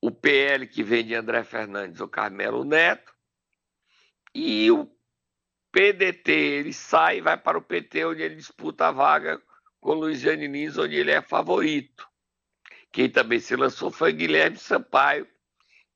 o 0.00 0.10
PL 0.10 0.66
que 0.66 0.82
vem 0.82 1.04
de 1.04 1.14
André 1.14 1.42
Fernandes 1.44 2.00
ou 2.00 2.08
Carmelo 2.08 2.62
Neto, 2.62 3.12
e 4.34 4.70
o 4.70 4.90
PDT 5.72 6.30
ele 6.30 6.72
sai 6.72 7.18
e 7.18 7.20
vai 7.20 7.36
para 7.36 7.56
o 7.58 7.62
PT, 7.62 8.04
onde 8.04 8.22
ele 8.22 8.36
disputa 8.36 8.88
a 8.88 8.92
vaga 8.92 9.42
com 9.80 9.94
Luiziane 9.94 10.46
Lins, 10.46 10.76
onde 10.76 10.94
ele 10.94 11.10
é 11.10 11.22
favorito. 11.22 12.08
Quem 12.94 13.10
também 13.10 13.40
se 13.40 13.56
lançou 13.56 13.90
foi 13.90 14.12
Guilherme 14.12 14.56
Sampaio 14.56 15.26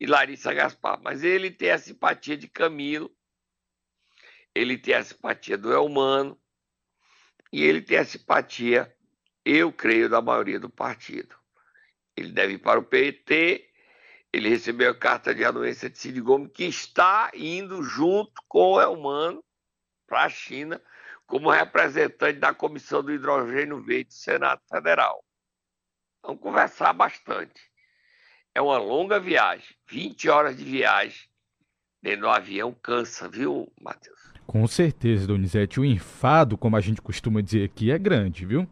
e 0.01 0.05
Larissa 0.05 0.53
Gaspar. 0.53 1.01
Mas 1.01 1.23
ele 1.23 1.49
tem 1.49 1.71
a 1.71 1.79
simpatia 1.79 2.37
de 2.37 2.49
Camilo, 2.49 3.09
ele 4.53 4.77
tem 4.77 4.95
a 4.95 5.05
simpatia 5.05 5.57
do 5.57 5.73
Elmano 5.73 6.37
e 7.53 7.63
ele 7.63 7.81
tem 7.81 7.99
a 7.99 8.05
simpatia, 8.05 8.93
eu 9.45 9.73
creio, 9.73 10.09
da 10.09 10.21
maioria 10.21 10.59
do 10.59 10.69
partido. 10.69 11.37
Ele 12.17 12.33
deve 12.33 12.55
ir 12.55 12.59
para 12.59 12.81
o 12.81 12.85
PT, 12.85 13.71
ele 14.33 14.49
recebeu 14.49 14.91
a 14.91 14.99
carta 14.99 15.33
de 15.33 15.45
anuência 15.45 15.89
de 15.89 15.97
Cid 15.97 16.21
Gomes, 16.21 16.51
que 16.53 16.65
está 16.65 17.31
indo 17.33 17.81
junto 17.81 18.43
com 18.49 18.73
o 18.73 18.81
Elmano 18.81 19.41
para 20.05 20.25
a 20.25 20.29
China 20.29 20.83
como 21.29 21.49
representante 21.49 22.41
da 22.41 22.53
Comissão 22.53 23.05
do 23.05 23.13
Hidrogênio 23.13 23.81
Verde 23.81 24.09
do 24.09 24.15
Senado 24.15 24.61
Federal. 24.69 25.25
Vamos 26.23 26.41
conversar 26.41 26.93
bastante. 26.93 27.61
É 28.55 28.61
uma 28.61 28.79
longa 28.79 29.21
viagem, 29.21 29.67
20 29.89 30.29
horas 30.29 30.57
de 30.57 30.65
viagem 30.65 31.29
dentro 32.03 32.23
do 32.23 32.29
avião 32.29 32.75
cansa, 32.83 33.29
viu, 33.29 33.71
Matheus? 33.81 34.19
Com 34.47 34.67
certeza, 34.67 35.27
Donizete. 35.27 35.79
O 35.79 35.85
enfado, 35.85 36.57
como 36.57 36.77
a 36.77 36.81
gente 36.81 37.03
costuma 37.03 37.41
dizer 37.41 37.65
aqui, 37.65 37.91
é 37.91 37.99
grande, 37.99 38.47
viu? 38.47 38.67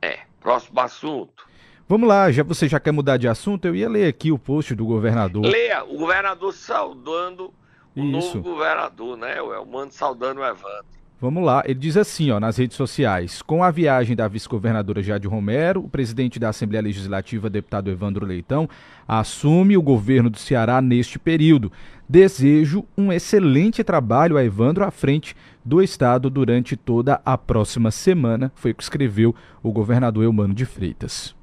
É. 0.00 0.20
Próximo 0.40 0.80
assunto. 0.80 1.46
Vamos 1.86 2.08
lá, 2.08 2.30
já 2.30 2.42
você 2.42 2.68
já 2.68 2.80
quer 2.80 2.92
mudar 2.92 3.16
de 3.16 3.28
assunto? 3.28 3.66
Eu 3.66 3.74
ia 3.74 3.88
ler 3.88 4.06
aqui 4.06 4.32
o 4.32 4.38
post 4.38 4.74
do 4.74 4.86
governador. 4.86 5.44
Leia, 5.44 5.84
o 5.84 5.98
governador 5.98 6.54
saudando 6.54 7.52
o 7.96 8.00
Isso. 8.00 8.38
novo 8.38 8.42
governador, 8.42 9.16
né? 9.16 9.42
O 9.42 9.52
Elmano 9.52 9.90
saudando 9.90 10.38
o 10.38 10.44
Evandro. 10.44 10.99
Vamos 11.20 11.44
lá, 11.44 11.62
ele 11.66 11.78
diz 11.78 11.98
assim, 11.98 12.30
ó, 12.30 12.40
nas 12.40 12.56
redes 12.56 12.78
sociais: 12.78 13.42
com 13.42 13.62
a 13.62 13.70
viagem 13.70 14.16
da 14.16 14.26
vice-governadora 14.26 15.02
Jade 15.02 15.28
Romero, 15.28 15.84
o 15.84 15.88
presidente 15.88 16.38
da 16.38 16.48
Assembleia 16.48 16.82
Legislativa, 16.82 17.50
deputado 17.50 17.90
Evandro 17.90 18.24
Leitão, 18.24 18.66
assume 19.06 19.76
o 19.76 19.82
governo 19.82 20.30
do 20.30 20.38
Ceará 20.38 20.80
neste 20.80 21.18
período. 21.18 21.70
Desejo 22.08 22.86
um 22.96 23.12
excelente 23.12 23.84
trabalho 23.84 24.38
a 24.38 24.42
Evandro 24.42 24.82
à 24.82 24.90
frente 24.90 25.36
do 25.62 25.82
estado 25.82 26.30
durante 26.30 26.74
toda 26.74 27.20
a 27.22 27.36
próxima 27.36 27.90
semana, 27.90 28.50
foi 28.54 28.70
o 28.70 28.74
que 28.74 28.82
escreveu 28.82 29.34
o 29.62 29.70
governador 29.70 30.24
Eumano 30.24 30.54
de 30.54 30.64
Freitas. 30.64 31.36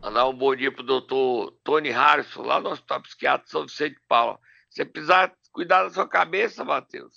Mandar 0.00 0.26
um 0.26 0.34
bom 0.34 0.56
dia 0.56 0.72
pro 0.72 0.82
doutor 0.82 1.52
Tony 1.62 1.90
Harrison, 1.90 2.40
lá 2.42 2.58
no 2.58 2.70
Hospital 2.70 3.02
Psiquiátrico 3.02 3.50
São 3.50 3.66
Vicente 3.66 3.94
de 3.94 4.00
Paula. 4.08 4.38
Você 4.70 4.86
precisar 4.86 5.32
cuidar 5.52 5.84
da 5.84 5.90
sua 5.90 6.08
cabeça, 6.08 6.64
Matheus, 6.64 7.12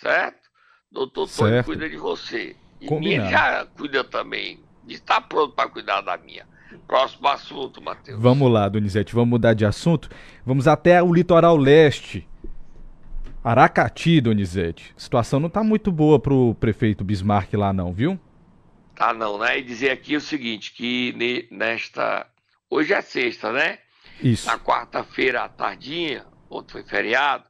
certo? 0.00 0.41
Doutor. 0.92 1.28
Tony 1.28 1.62
cuida 1.62 1.88
de 1.88 1.96
você. 1.96 2.54
E 2.80 2.86
Combinado. 2.86 3.28
minha 3.28 3.30
já 3.30 3.66
cuida 3.66 4.04
também. 4.04 4.60
Está 4.86 5.20
pronto 5.20 5.54
para 5.54 5.68
cuidar 5.68 6.00
da 6.02 6.16
minha. 6.18 6.46
Próximo 6.86 7.28
assunto, 7.28 7.80
Matheus. 7.80 8.20
Vamos 8.20 8.50
lá, 8.50 8.68
Donizete, 8.68 9.14
vamos 9.14 9.30
mudar 9.30 9.54
de 9.54 9.64
assunto. 9.64 10.10
Vamos 10.44 10.68
até 10.68 11.02
o 11.02 11.12
litoral 11.12 11.56
leste. 11.56 12.28
Aracati, 13.42 14.20
Donizete. 14.20 14.94
A 14.96 15.00
situação 15.00 15.40
não 15.40 15.48
está 15.48 15.62
muito 15.62 15.90
boa 15.90 16.18
pro 16.18 16.54
prefeito 16.54 17.04
Bismarck 17.04 17.54
lá 17.54 17.72
não, 17.72 17.92
viu? 17.92 18.18
Tá 18.94 19.12
não, 19.12 19.38
né? 19.38 19.58
E 19.58 19.62
dizer 19.62 19.90
aqui 19.90 20.16
o 20.16 20.20
seguinte, 20.20 20.72
que 20.72 21.46
nesta... 21.50 22.26
Hoje 22.68 22.92
é 22.92 23.00
sexta, 23.00 23.52
né? 23.52 23.78
Isso. 24.22 24.46
Na 24.46 24.58
quarta-feira 24.58 25.42
à 25.42 25.48
tardinha, 25.48 26.24
ontem 26.48 26.72
foi 26.72 26.82
feriado, 26.84 27.44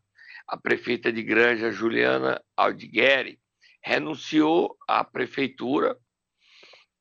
a 0.52 0.56
prefeita 0.58 1.10
de 1.10 1.22
Granja, 1.22 1.70
Juliana 1.70 2.38
Aldigueri, 2.54 3.40
renunciou 3.82 4.76
à 4.86 5.02
prefeitura 5.02 5.96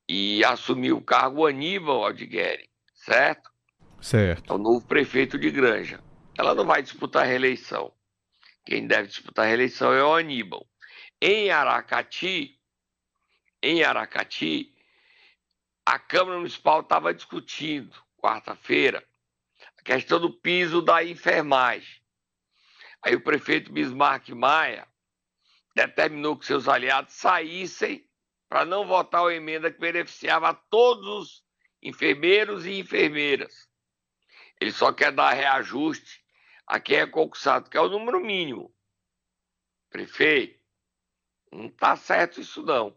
e 0.07 0.41
assumiu 0.45 0.95
o 0.95 1.03
cargo 1.03 1.45
Aníbal 1.45 2.05
Aldigueri, 2.05 2.69
certo? 2.95 3.51
Certo. 3.99 4.53
É 4.53 4.55
o 4.55 4.57
novo 4.57 4.87
prefeito 4.87 5.37
de 5.37 5.51
Granja. 5.51 6.01
Ela 6.37 6.55
não 6.55 6.65
vai 6.65 6.81
disputar 6.81 7.23
a 7.23 7.25
reeleição. 7.25 7.93
Quem 8.65 8.87
deve 8.87 9.09
disputar 9.09 9.43
a 9.43 9.47
reeleição 9.49 9.91
é 9.91 10.01
o 10.01 10.15
Aníbal. 10.15 10.65
Em 11.21 11.51
Aracati, 11.51 12.57
em 13.61 13.83
Aracati, 13.83 14.73
a 15.85 15.99
Câmara 15.99 16.37
Municipal 16.37 16.79
estava 16.79 17.13
discutindo, 17.13 18.01
quarta-feira, 18.15 19.03
a 19.77 19.83
questão 19.83 20.21
do 20.21 20.31
piso 20.31 20.81
da 20.81 21.03
enfermagem. 21.03 22.00
Aí 23.03 23.15
o 23.15 23.23
prefeito 23.23 23.71
Bismarck 23.71 24.29
Maia 24.29 24.87
determinou 25.75 26.37
que 26.37 26.45
seus 26.45 26.67
aliados 26.67 27.13
saíssem 27.13 28.07
para 28.47 28.65
não 28.65 28.85
votar 28.85 29.25
a 29.25 29.33
emenda 29.33 29.71
que 29.71 29.79
beneficiava 29.79 30.53
todos 30.69 31.07
os 31.07 31.43
enfermeiros 31.81 32.65
e 32.65 32.79
enfermeiras. 32.79 33.67
Ele 34.59 34.71
só 34.71 34.93
quer 34.93 35.11
dar 35.11 35.31
reajuste 35.33 36.23
a 36.67 36.79
quem 36.79 36.97
é 36.97 37.07
concursado, 37.07 37.69
que 37.69 37.77
é 37.77 37.81
o 37.81 37.89
número 37.89 38.19
mínimo. 38.19 38.73
Prefeito, 39.89 40.63
não 41.51 41.65
está 41.65 41.95
certo 41.95 42.39
isso 42.39 42.61
não. 42.63 42.95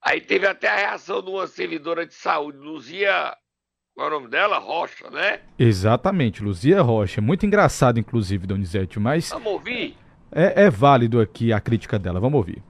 Aí 0.00 0.20
teve 0.20 0.46
até 0.46 0.68
a 0.68 0.76
reação 0.76 1.22
de 1.22 1.30
uma 1.30 1.46
servidora 1.46 2.06
de 2.06 2.14
saúde, 2.14 2.58
Luzia 2.58 3.36
qual 3.96 4.08
é 4.08 4.10
o 4.10 4.14
nome 4.14 4.28
dela? 4.28 4.58
Rocha, 4.58 5.08
né? 5.10 5.40
Exatamente, 5.58 6.44
Luzia 6.44 6.82
Rocha. 6.82 7.22
Muito 7.22 7.46
engraçado, 7.46 7.98
inclusive, 7.98 8.46
Donizete, 8.46 9.00
mas. 9.00 9.30
Vamos 9.30 9.52
ouvir? 9.54 9.96
É, 10.30 10.64
é 10.64 10.70
válido 10.70 11.18
aqui 11.18 11.50
a 11.50 11.58
crítica 11.58 11.98
dela. 11.98 12.20
Vamos 12.20 12.36
ouvir. 12.36 12.62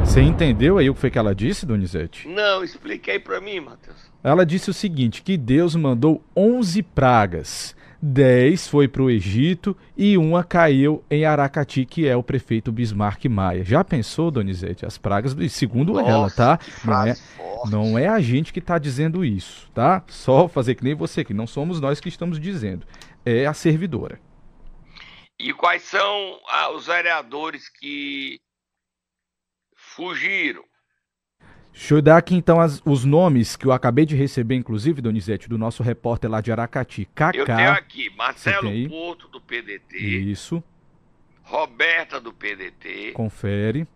Você 0.00 0.22
entendeu 0.22 0.78
aí 0.78 0.88
o 0.88 0.94
que 0.94 1.00
foi 1.00 1.10
que 1.10 1.18
ela 1.18 1.34
disse, 1.34 1.66
Donizete? 1.66 2.26
Não, 2.26 2.64
expliquei 2.64 3.18
para 3.18 3.38
mim, 3.38 3.60
Matheus. 3.60 4.10
Ela 4.22 4.46
disse 4.46 4.70
o 4.70 4.74
seguinte, 4.74 5.22
que 5.22 5.36
Deus 5.36 5.76
mandou 5.76 6.24
11 6.34 6.82
pragas 6.82 7.76
10 8.06 8.68
foi 8.68 8.86
para 8.86 9.02
o 9.02 9.08
Egito 9.08 9.74
e 9.96 10.18
uma 10.18 10.44
caiu 10.44 11.02
em 11.10 11.24
Aracati, 11.24 11.86
que 11.86 12.06
é 12.06 12.14
o 12.14 12.22
prefeito 12.22 12.70
Bismarck 12.70 13.24
Maia. 13.30 13.64
Já 13.64 13.82
pensou, 13.82 14.30
Donizete? 14.30 14.84
As 14.84 14.98
pragas, 14.98 15.32
do... 15.32 15.48
segundo 15.48 15.94
Nossa, 15.94 16.10
ela, 16.10 16.30
tá? 16.30 16.58
Não 16.84 17.06
é, 17.06 17.14
não 17.70 17.98
é 17.98 18.06
a 18.06 18.20
gente 18.20 18.52
que 18.52 18.58
está 18.58 18.76
dizendo 18.76 19.24
isso, 19.24 19.70
tá? 19.72 20.04
Só 20.06 20.46
fazer 20.46 20.74
que 20.74 20.84
nem 20.84 20.94
você, 20.94 21.24
que 21.24 21.32
não 21.32 21.46
somos 21.46 21.80
nós 21.80 21.98
que 21.98 22.10
estamos 22.10 22.38
dizendo. 22.38 22.86
É 23.24 23.46
a 23.46 23.54
servidora. 23.54 24.20
E 25.38 25.54
quais 25.54 25.82
são 25.84 26.38
ah, 26.46 26.72
os 26.72 26.86
vereadores 26.86 27.70
que 27.70 28.38
fugiram? 29.74 30.62
Deixa 31.74 31.94
eu 31.94 32.00
dar 32.00 32.16
aqui 32.16 32.36
então 32.36 32.60
as, 32.60 32.80
os 32.84 33.04
nomes 33.04 33.56
que 33.56 33.66
eu 33.66 33.72
acabei 33.72 34.06
de 34.06 34.14
receber, 34.14 34.54
inclusive, 34.54 35.02
Donizete, 35.02 35.48
do 35.48 35.58
nosso 35.58 35.82
repórter 35.82 36.30
lá 36.30 36.40
de 36.40 36.52
Aracati. 36.52 37.04
Kaká. 37.12 37.36
Eu 37.36 37.44
tenho 37.44 37.72
aqui 37.72 38.08
Marcelo 38.16 38.70
Porto, 38.88 39.26
do 39.26 39.40
PDT. 39.40 39.98
Isso. 39.98 40.62
Roberta, 41.42 42.20
do 42.20 42.32
PDT. 42.32 43.10
Confere. 43.12 43.86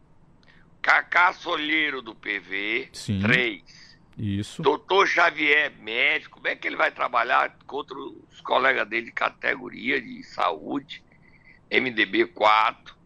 Cacá 0.82 1.32
Solheiro, 1.32 2.02
do 2.02 2.14
PV. 2.14 2.88
Sim. 2.92 3.20
Três. 3.20 3.96
Isso. 4.18 4.60
Doutor 4.60 5.06
Xavier, 5.06 5.72
médico. 5.80 6.36
Como 6.36 6.48
é 6.48 6.56
que 6.56 6.66
ele 6.66 6.76
vai 6.76 6.90
trabalhar 6.90 7.56
contra 7.64 7.96
os 7.96 8.40
colegas 8.40 8.88
dele 8.88 9.06
de 9.06 9.12
categoria 9.12 10.02
de 10.02 10.24
saúde? 10.24 11.02
MDB 11.70 12.26
4. 12.26 12.96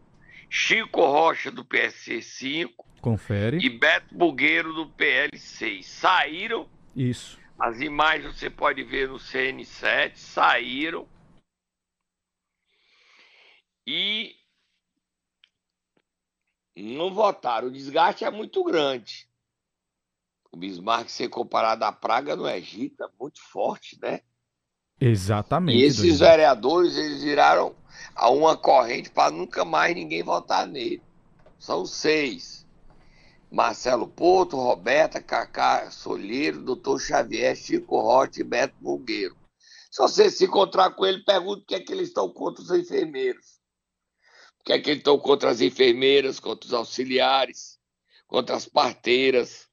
Chico 0.49 1.01
Rocha, 1.01 1.51
do 1.51 1.63
PSC 1.63 2.21
5. 2.21 2.92
Confere. 3.03 3.57
E 3.57 3.69
Beto 3.69 4.15
Bugueiro 4.15 4.73
do 4.73 4.87
PL6. 4.87 5.83
Saíram. 5.83 6.69
Isso. 6.95 7.37
As 7.59 7.81
imagens 7.81 8.39
você 8.39 8.49
pode 8.49 8.81
ver 8.81 9.09
no 9.09 9.17
CN7. 9.17 10.15
Saíram. 10.15 11.05
E 13.85 14.33
não 16.77 17.13
votaram. 17.13 17.67
O 17.67 17.71
desgaste 17.71 18.23
é 18.23 18.31
muito 18.31 18.63
grande. 18.63 19.27
O 20.49 20.55
Bismarck 20.55 21.09
ser 21.09 21.27
comparado 21.27 21.83
à 21.83 21.91
praga 21.91 22.37
no 22.37 22.47
Egito 22.47 23.03
é 23.03 23.07
muito 23.19 23.41
forte, 23.41 23.99
né? 24.01 24.21
Exatamente. 24.97 25.77
E 25.77 25.83
esses 25.83 26.19
vereadores, 26.19 26.95
eles 26.95 27.21
viraram 27.21 27.75
a 28.15 28.29
uma 28.29 28.55
corrente 28.55 29.09
para 29.09 29.29
nunca 29.29 29.65
mais 29.65 29.93
ninguém 29.93 30.23
votar 30.23 30.65
nele. 30.65 31.01
São 31.59 31.85
seis. 31.85 32.62
Marcelo 33.53 34.07
Porto, 34.07 34.57
Roberta, 34.57 35.21
Cacá 35.21 35.91
Solheiro, 35.91 36.63
Doutor 36.63 36.99
Xavier, 36.99 37.55
Chico 37.55 38.01
Rocha 38.01 38.41
e 38.41 38.43
Beto 38.43 38.73
Bulgueiro. 38.81 39.37
Se 39.91 40.01
você 40.01 40.31
se 40.31 40.45
encontrar 40.45 40.89
com 40.95 41.05
ele, 41.05 41.23
pergunta 41.23 41.59
por 41.59 41.67
que, 41.67 41.75
é 41.75 41.79
que 41.79 41.93
eles 41.93 42.07
estão 42.07 42.27
contra 42.33 42.63
os 42.63 42.71
enfermeiros. 42.71 43.61
Por 44.57 44.65
que, 44.65 44.73
é 44.73 44.79
que 44.79 44.89
eles 44.89 45.01
estão 45.01 45.19
contra 45.19 45.51
as 45.51 45.61
enfermeiras, 45.61 46.39
contra 46.39 46.65
os 46.65 46.73
auxiliares, 46.73 47.77
contra 48.25 48.55
as 48.55 48.65
parteiras. 48.67 49.67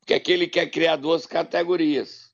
Por 0.00 0.06
que, 0.06 0.14
é 0.14 0.18
que 0.18 0.32
ele 0.32 0.48
quer 0.48 0.68
criar 0.68 0.96
duas 0.96 1.26
categorias. 1.26 2.32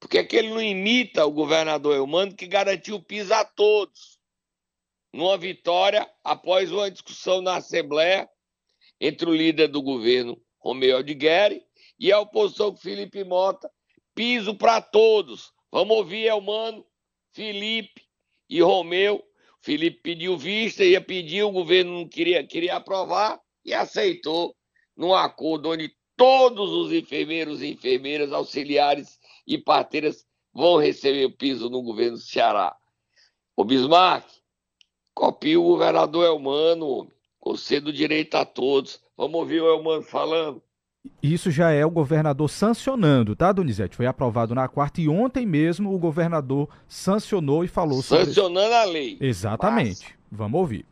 Por 0.00 0.08
que, 0.08 0.24
que 0.24 0.36
ele 0.36 0.48
não 0.48 0.62
imita 0.62 1.26
o 1.26 1.30
governador 1.30 1.94
Eumano 1.94 2.34
que 2.34 2.46
garantiu 2.46 2.96
o 2.96 3.04
piso 3.04 3.34
a 3.34 3.44
todos? 3.44 4.18
Numa 5.12 5.36
vitória 5.36 6.10
após 6.24 6.72
uma 6.72 6.90
discussão 6.90 7.42
na 7.42 7.56
Assembleia 7.56 8.26
entre 9.04 9.28
o 9.28 9.34
líder 9.34 9.68
do 9.68 9.82
governo, 9.82 10.40
Romeu 10.58 10.96
Aldigueri, 10.96 11.62
e 12.00 12.10
a 12.10 12.18
oposição 12.20 12.74
Felipe 12.74 13.22
Mota, 13.22 13.70
piso 14.14 14.54
para 14.54 14.80
todos. 14.80 15.52
Vamos 15.70 15.94
ouvir 15.94 16.26
Elmano, 16.26 16.86
Felipe 17.34 18.00
e 18.48 18.62
Romeu. 18.62 19.22
Felipe 19.60 20.00
pediu 20.02 20.38
vista, 20.38 20.82
ia 20.82 21.02
pedir, 21.02 21.42
o 21.42 21.50
governo 21.50 21.92
não 21.92 22.08
queria, 22.08 22.46
queria 22.46 22.76
aprovar 22.76 23.38
e 23.62 23.74
aceitou 23.74 24.56
num 24.96 25.12
acordo 25.12 25.68
onde 25.68 25.94
todos 26.16 26.70
os 26.70 26.90
enfermeiros 26.90 27.60
e 27.60 27.72
enfermeiras, 27.72 28.32
auxiliares 28.32 29.18
e 29.46 29.58
parteiras 29.58 30.24
vão 30.50 30.78
receber 30.78 31.26
o 31.26 31.36
piso 31.36 31.68
no 31.68 31.82
governo 31.82 32.16
do 32.16 32.22
Ceará. 32.22 32.74
O 33.54 33.64
Bismarck, 33.64 34.26
copia 35.12 35.60
o 35.60 35.64
governador 35.64 36.24
Elmano, 36.24 37.12
concedo 37.44 37.92
direito 37.92 38.36
a 38.36 38.44
todos. 38.46 38.98
Vamos 39.14 39.34
ouvir 39.34 39.60
o 39.60 39.68
Elmano 39.68 40.02
falando. 40.02 40.62
Isso 41.22 41.50
já 41.50 41.70
é 41.70 41.84
o 41.84 41.90
governador 41.90 42.48
sancionando, 42.48 43.36
tá, 43.36 43.52
Donizete? 43.52 43.94
Foi 43.94 44.06
aprovado 44.06 44.54
na 44.54 44.66
quarta 44.66 45.02
e 45.02 45.08
ontem 45.10 45.44
mesmo 45.44 45.94
o 45.94 45.98
governador 45.98 46.66
sancionou 46.88 47.62
e 47.62 47.68
falou 47.68 48.00
Sancionando 48.00 48.60
sobre... 48.60 48.74
a 48.74 48.84
lei. 48.84 49.18
Exatamente. 49.20 50.04
Mas... 50.04 50.14
Vamos 50.32 50.58
ouvir. 50.58 50.86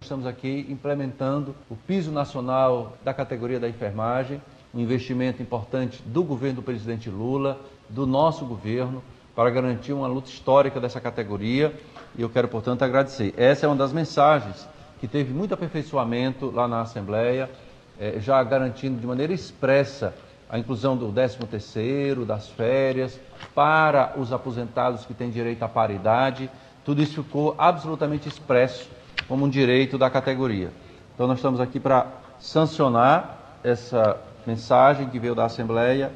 Estamos 0.00 0.26
aqui 0.26 0.66
implementando 0.70 1.54
o 1.68 1.76
piso 1.76 2.10
nacional 2.10 2.96
da 3.04 3.12
categoria 3.12 3.60
da 3.60 3.68
enfermagem, 3.68 4.40
um 4.74 4.80
investimento 4.80 5.42
importante 5.42 6.02
do 6.06 6.24
governo 6.24 6.56
do 6.56 6.62
presidente 6.62 7.10
Lula, 7.10 7.60
do 7.90 8.06
nosso 8.06 8.46
governo, 8.46 9.04
para 9.36 9.50
garantir 9.50 9.92
uma 9.92 10.08
luta 10.08 10.30
histórica 10.30 10.80
dessa 10.80 11.00
categoria. 11.00 11.78
E 12.16 12.22
eu 12.22 12.30
quero, 12.30 12.48
portanto, 12.48 12.82
agradecer. 12.82 13.34
Essa 13.36 13.66
é 13.66 13.68
uma 13.68 13.76
das 13.76 13.92
mensagens 13.92 14.66
que 15.02 15.08
teve 15.08 15.34
muito 15.34 15.52
aperfeiçoamento 15.52 16.52
lá 16.52 16.68
na 16.68 16.82
Assembleia, 16.82 17.50
eh, 17.98 18.20
já 18.20 18.40
garantindo 18.44 19.00
de 19.00 19.04
maneira 19.04 19.32
expressa 19.32 20.14
a 20.48 20.60
inclusão 20.60 20.96
do 20.96 21.10
13º, 21.10 22.24
das 22.24 22.48
férias, 22.48 23.18
para 23.52 24.14
os 24.16 24.32
aposentados 24.32 25.04
que 25.04 25.12
têm 25.12 25.28
direito 25.28 25.64
à 25.64 25.68
paridade. 25.68 26.48
Tudo 26.84 27.02
isso 27.02 27.20
ficou 27.20 27.52
absolutamente 27.58 28.28
expresso 28.28 28.88
como 29.26 29.44
um 29.44 29.48
direito 29.48 29.98
da 29.98 30.08
categoria. 30.08 30.70
Então, 31.16 31.26
nós 31.26 31.38
estamos 31.38 31.58
aqui 31.58 31.80
para 31.80 32.06
sancionar 32.38 33.58
essa 33.64 34.20
mensagem 34.46 35.08
que 35.08 35.18
veio 35.18 35.34
da 35.34 35.46
Assembleia 35.46 36.12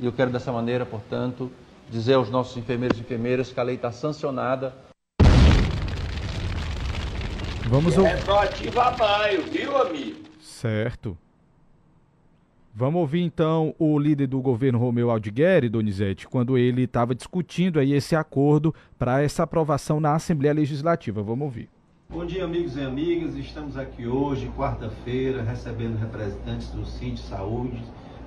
e 0.00 0.06
eu 0.06 0.12
quero, 0.12 0.30
dessa 0.30 0.50
maneira, 0.50 0.86
portanto, 0.86 1.52
dizer 1.90 2.14
aos 2.14 2.30
nossos 2.30 2.56
enfermeiros 2.56 2.96
e 2.96 3.02
enfermeiras 3.02 3.52
que 3.52 3.60
a 3.60 3.62
lei 3.62 3.74
está 3.74 3.92
sancionada. 3.92 4.85
Vamos 7.68 7.98
ouvir. 7.98 8.10
É 8.10 8.14
retroativa 8.14 8.82
a 8.84 8.96
maio, 8.96 9.42
viu, 9.42 9.76
amigo? 9.76 10.20
Certo. 10.38 11.18
Vamos 12.72 13.00
ouvir 13.00 13.22
então 13.22 13.74
o 13.76 13.98
líder 13.98 14.28
do 14.28 14.40
governo 14.40 14.78
Romeu 14.78 15.10
Aldigueri, 15.10 15.68
Donizete, 15.68 16.28
quando 16.28 16.56
ele 16.56 16.82
estava 16.82 17.12
discutindo 17.12 17.80
aí 17.80 17.92
esse 17.92 18.14
acordo 18.14 18.72
para 18.96 19.20
essa 19.20 19.42
aprovação 19.42 19.98
na 19.98 20.14
Assembleia 20.14 20.54
Legislativa. 20.54 21.22
Vamos 21.22 21.44
ouvir. 21.44 21.68
Bom 22.08 22.24
dia, 22.24 22.44
amigos 22.44 22.76
e 22.76 22.82
amigas. 22.82 23.34
Estamos 23.34 23.76
aqui 23.76 24.06
hoje, 24.06 24.48
quarta-feira, 24.56 25.42
recebendo 25.42 25.98
representantes 25.98 26.68
do 26.68 26.84
Cinti 26.84 27.20
Saúde 27.20 27.82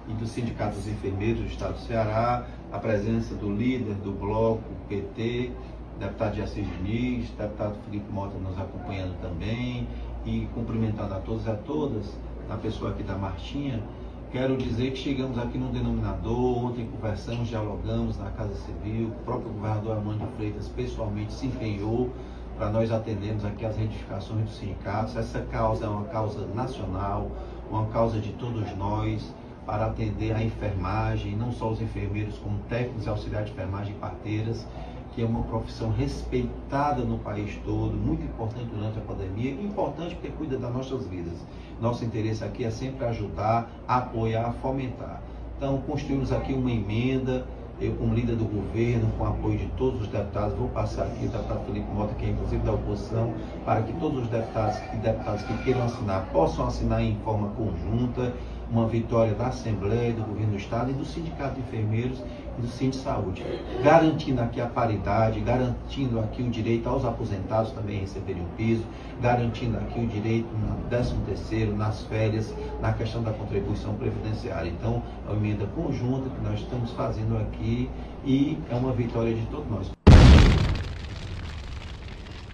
e 0.10 0.14
do 0.16 0.28
Sindicato 0.28 0.76
dos 0.76 0.88
Enfermeiros 0.88 1.40
do 1.42 1.48
Estado 1.48 1.76
do 1.76 1.80
Ceará, 1.82 2.46
a 2.74 2.78
presença 2.78 3.36
do 3.36 3.50
líder 3.56 3.94
do 3.96 4.12
bloco 4.12 4.64
PT, 4.90 5.52
deputado 6.00 6.36
Jaci 6.36 6.62
Diniz, 6.62 7.30
deputado 7.32 7.76
Felipe 7.86 8.10
Mota 8.12 8.38
nos 8.38 8.58
acompanhando 8.58 9.20
também 9.22 9.86
e 10.26 10.48
cumprimentando 10.56 11.14
a 11.14 11.20
todos 11.20 11.46
e 11.46 11.50
a 11.50 11.56
todas, 11.56 12.18
a 12.50 12.56
pessoa 12.56 12.92
aqui 12.92 13.04
da 13.04 13.16
Martinha. 13.16 13.84
Quero 14.32 14.56
dizer 14.56 14.92
que 14.92 14.98
chegamos 14.98 15.38
aqui 15.38 15.58
num 15.58 15.72
denominador, 15.72 16.66
ontem 16.66 16.88
conversamos, 16.88 17.50
dialogamos 17.50 18.18
na 18.18 18.30
Casa 18.32 18.54
Civil, 18.56 19.08
o 19.08 19.24
próprio 19.26 19.52
governador 19.52 19.98
Armando 19.98 20.26
Freitas 20.38 20.70
pessoalmente 20.70 21.34
se 21.34 21.48
empenhou 21.48 22.10
para 22.58 22.70
nós 22.70 22.92
atendermos 22.92 23.44
aqui 23.44 23.66
as 23.66 23.76
retificações 23.76 24.46
dos 24.46 24.56
sindicatos. 24.58 25.16
Essa 25.16 25.42
causa 25.42 25.86
é 25.86 25.90
uma 25.90 26.06
causa 26.06 26.46
nacional, 26.54 27.30
uma 27.70 27.88
causa 27.88 28.20
de 28.20 28.32
todos 28.34 28.76
nós, 28.78 29.34
para 29.66 29.86
atender 29.88 30.34
a 30.34 30.44
enfermagem, 30.44 31.36
não 31.36 31.52
só 31.52 31.70
os 31.70 31.82
enfermeiros, 31.82 32.38
como 32.38 32.58
técnicos 32.70 33.08
auxiliares 33.08 33.48
de 33.50 33.54
enfermagem 33.54 33.94
e 33.94 33.98
parteiras, 34.00 34.66
que 35.14 35.22
é 35.22 35.26
uma 35.26 35.44
profissão 35.44 35.92
respeitada 35.92 37.04
no 37.04 37.18
país 37.20 37.60
todo, 37.66 37.94
muito 37.94 38.24
importante 38.24 38.68
durante 38.74 38.98
a 38.98 39.02
pandemia, 39.02 39.52
importante 39.52 40.16
porque 40.16 40.30
cuida 40.30 40.58
das 40.58 40.74
nossas 40.74 41.08
vidas. 41.08 41.34
Nosso 41.82 42.06
interesse 42.06 42.44
aqui 42.44 42.64
é 42.64 42.72
sempre 42.72 43.06
ajudar, 43.06 43.70
apoiar, 43.88 44.54
fomentar. 44.62 45.22
Então, 45.58 45.82
construímos 45.82 46.32
aqui 46.32 46.54
uma 46.54 46.72
emenda 46.72 47.46
eu, 47.82 47.96
como 47.96 48.14
líder 48.14 48.36
do 48.36 48.44
governo, 48.44 49.10
com 49.18 49.26
apoio 49.26 49.58
de 49.58 49.66
todos 49.78 50.02
os 50.02 50.08
deputados, 50.10 50.54
vou 50.58 50.68
passar 50.68 51.04
aqui 51.04 51.26
o 51.26 51.30
deputado 51.30 51.66
Felipe 51.66 51.90
Mota, 51.94 52.14
que 52.16 52.26
é 52.26 52.30
inclusive 52.30 52.62
da 52.62 52.74
oposição, 52.74 53.34
para 53.64 53.82
que 53.82 53.94
todos 53.94 54.24
os 54.24 54.28
deputados 54.28 54.78
e 54.94 54.98
deputadas 54.98 55.42
que 55.44 55.58
queiram 55.64 55.84
assinar 55.84 56.26
possam 56.34 56.68
assinar 56.68 57.02
em 57.02 57.16
forma 57.24 57.48
conjunta 57.52 58.34
uma 58.70 58.86
vitória 58.86 59.34
da 59.34 59.48
Assembleia, 59.48 60.12
do 60.12 60.24
Governo 60.24 60.52
do 60.52 60.58
Estado 60.58 60.92
e 60.92 60.94
do 60.94 61.06
Sindicato 61.06 61.56
de 61.56 61.62
Enfermeiros 61.62 62.22
do 62.60 62.68
Cinti 62.68 62.98
Saúde, 62.98 63.44
garantindo 63.84 64.42
aqui 64.42 64.62
a 64.62 64.68
paridade, 64.68 65.40
garantindo 65.40 66.20
aqui 66.20 66.42
o 66.42 66.50
direito 66.50 66.88
aos 66.88 67.06
aposentados 67.06 67.72
também 67.72 68.00
receberem 68.00 68.42
o 68.42 68.48
piso, 68.58 68.84
garantindo 69.22 69.78
aqui 69.78 70.00
o 70.00 70.08
direito 70.08 70.48
no 70.48 70.90
13 70.90 71.16
terceiro, 71.26 71.76
nas 71.76 72.04
férias, 72.04 72.54
na 72.82 72.94
questão 72.94 73.24
da 73.24 73.32
contribuição 73.34 73.96
previdenciária. 73.96 74.70
Então, 74.70 75.04
é 75.28 75.32
uma 75.32 75.38
emenda 75.38 75.66
conjunta 75.68 76.30
que 76.30 76.42
nós 76.42 76.60
estamos 76.60 76.92
fazendo 76.92 77.38
aqui 77.38 77.90
e 78.26 78.58
é 78.70 78.76
uma 78.76 78.94
vitória 78.94 79.34
de 79.34 79.46
todos 79.48 79.70
nós. 79.70 79.92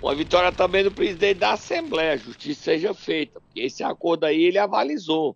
Uma 0.02 0.14
vitória 0.14 0.52
também 0.52 0.84
do 0.84 0.92
presidente 0.92 1.40
da 1.40 1.54
Assembleia, 1.54 2.18
justiça 2.18 2.62
seja 2.62 2.94
feita, 2.94 3.40
porque 3.42 3.62
esse 3.62 3.84
acordo 3.84 4.26
aí 4.26 4.44
ele 4.44 4.60
avalizou 4.60 5.36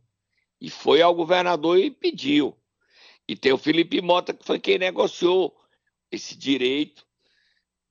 e 0.62 0.70
foi 0.70 1.02
ao 1.02 1.16
governador 1.16 1.80
e 1.80 1.90
pediu. 1.90 2.56
E 3.30 3.36
tem 3.36 3.54
o 3.54 3.60
Felipe 3.60 4.02
Mota, 4.02 4.34
que 4.34 4.44
foi 4.44 4.60
quem 4.60 4.80
negociou 4.80 5.56
esse 6.12 6.36
direito 6.36 7.06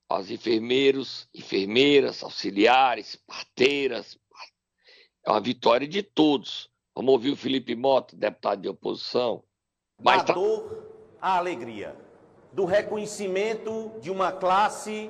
aos 0.09 0.33
enfermeiros, 0.33 1.29
enfermeiras, 1.33 2.25
auxiliares, 2.25 3.15
parteiras. 3.15 4.19
É 5.25 5.31
uma 5.31 5.41
vitória 5.41 5.87
de 5.87 6.03
todos. 6.03 6.69
Vamos 6.93 7.13
ouvir 7.13 7.31
o 7.31 7.37
Felipe 7.37 7.77
Mota, 7.77 8.17
deputado 8.17 8.63
de 8.63 8.69
oposição. 8.69 9.45
Mas 10.03 10.25
da 10.25 10.35
dor 10.35 11.17
à 11.23 11.37
alegria, 11.37 11.95
do 12.53 12.65
reconhecimento 12.65 13.93
de 14.01 14.11
uma 14.11 14.33
classe 14.33 15.09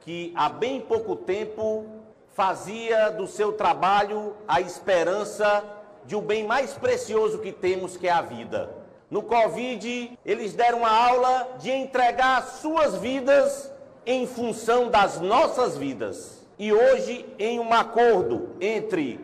que 0.00 0.32
há 0.34 0.48
bem 0.48 0.80
pouco 0.80 1.14
tempo 1.14 1.84
fazia 2.28 3.10
do 3.10 3.26
seu 3.26 3.52
trabalho 3.52 4.34
a 4.48 4.58
esperança 4.58 5.62
de 6.06 6.16
o 6.16 6.20
um 6.20 6.22
bem 6.22 6.46
mais 6.46 6.72
precioso 6.72 7.40
que 7.40 7.52
temos, 7.52 7.98
que 7.98 8.08
é 8.08 8.10
a 8.10 8.22
vida. 8.22 8.79
No 9.10 9.22
Covid, 9.22 10.16
eles 10.24 10.54
deram 10.54 10.86
a 10.86 11.08
aula 11.08 11.56
de 11.58 11.68
entregar 11.68 12.42
suas 12.42 12.94
vidas 12.94 13.68
em 14.06 14.24
função 14.24 14.88
das 14.88 15.20
nossas 15.20 15.76
vidas. 15.76 16.46
E 16.56 16.72
hoje, 16.72 17.26
em 17.36 17.58
um 17.58 17.72
acordo 17.72 18.50
entre 18.60 19.18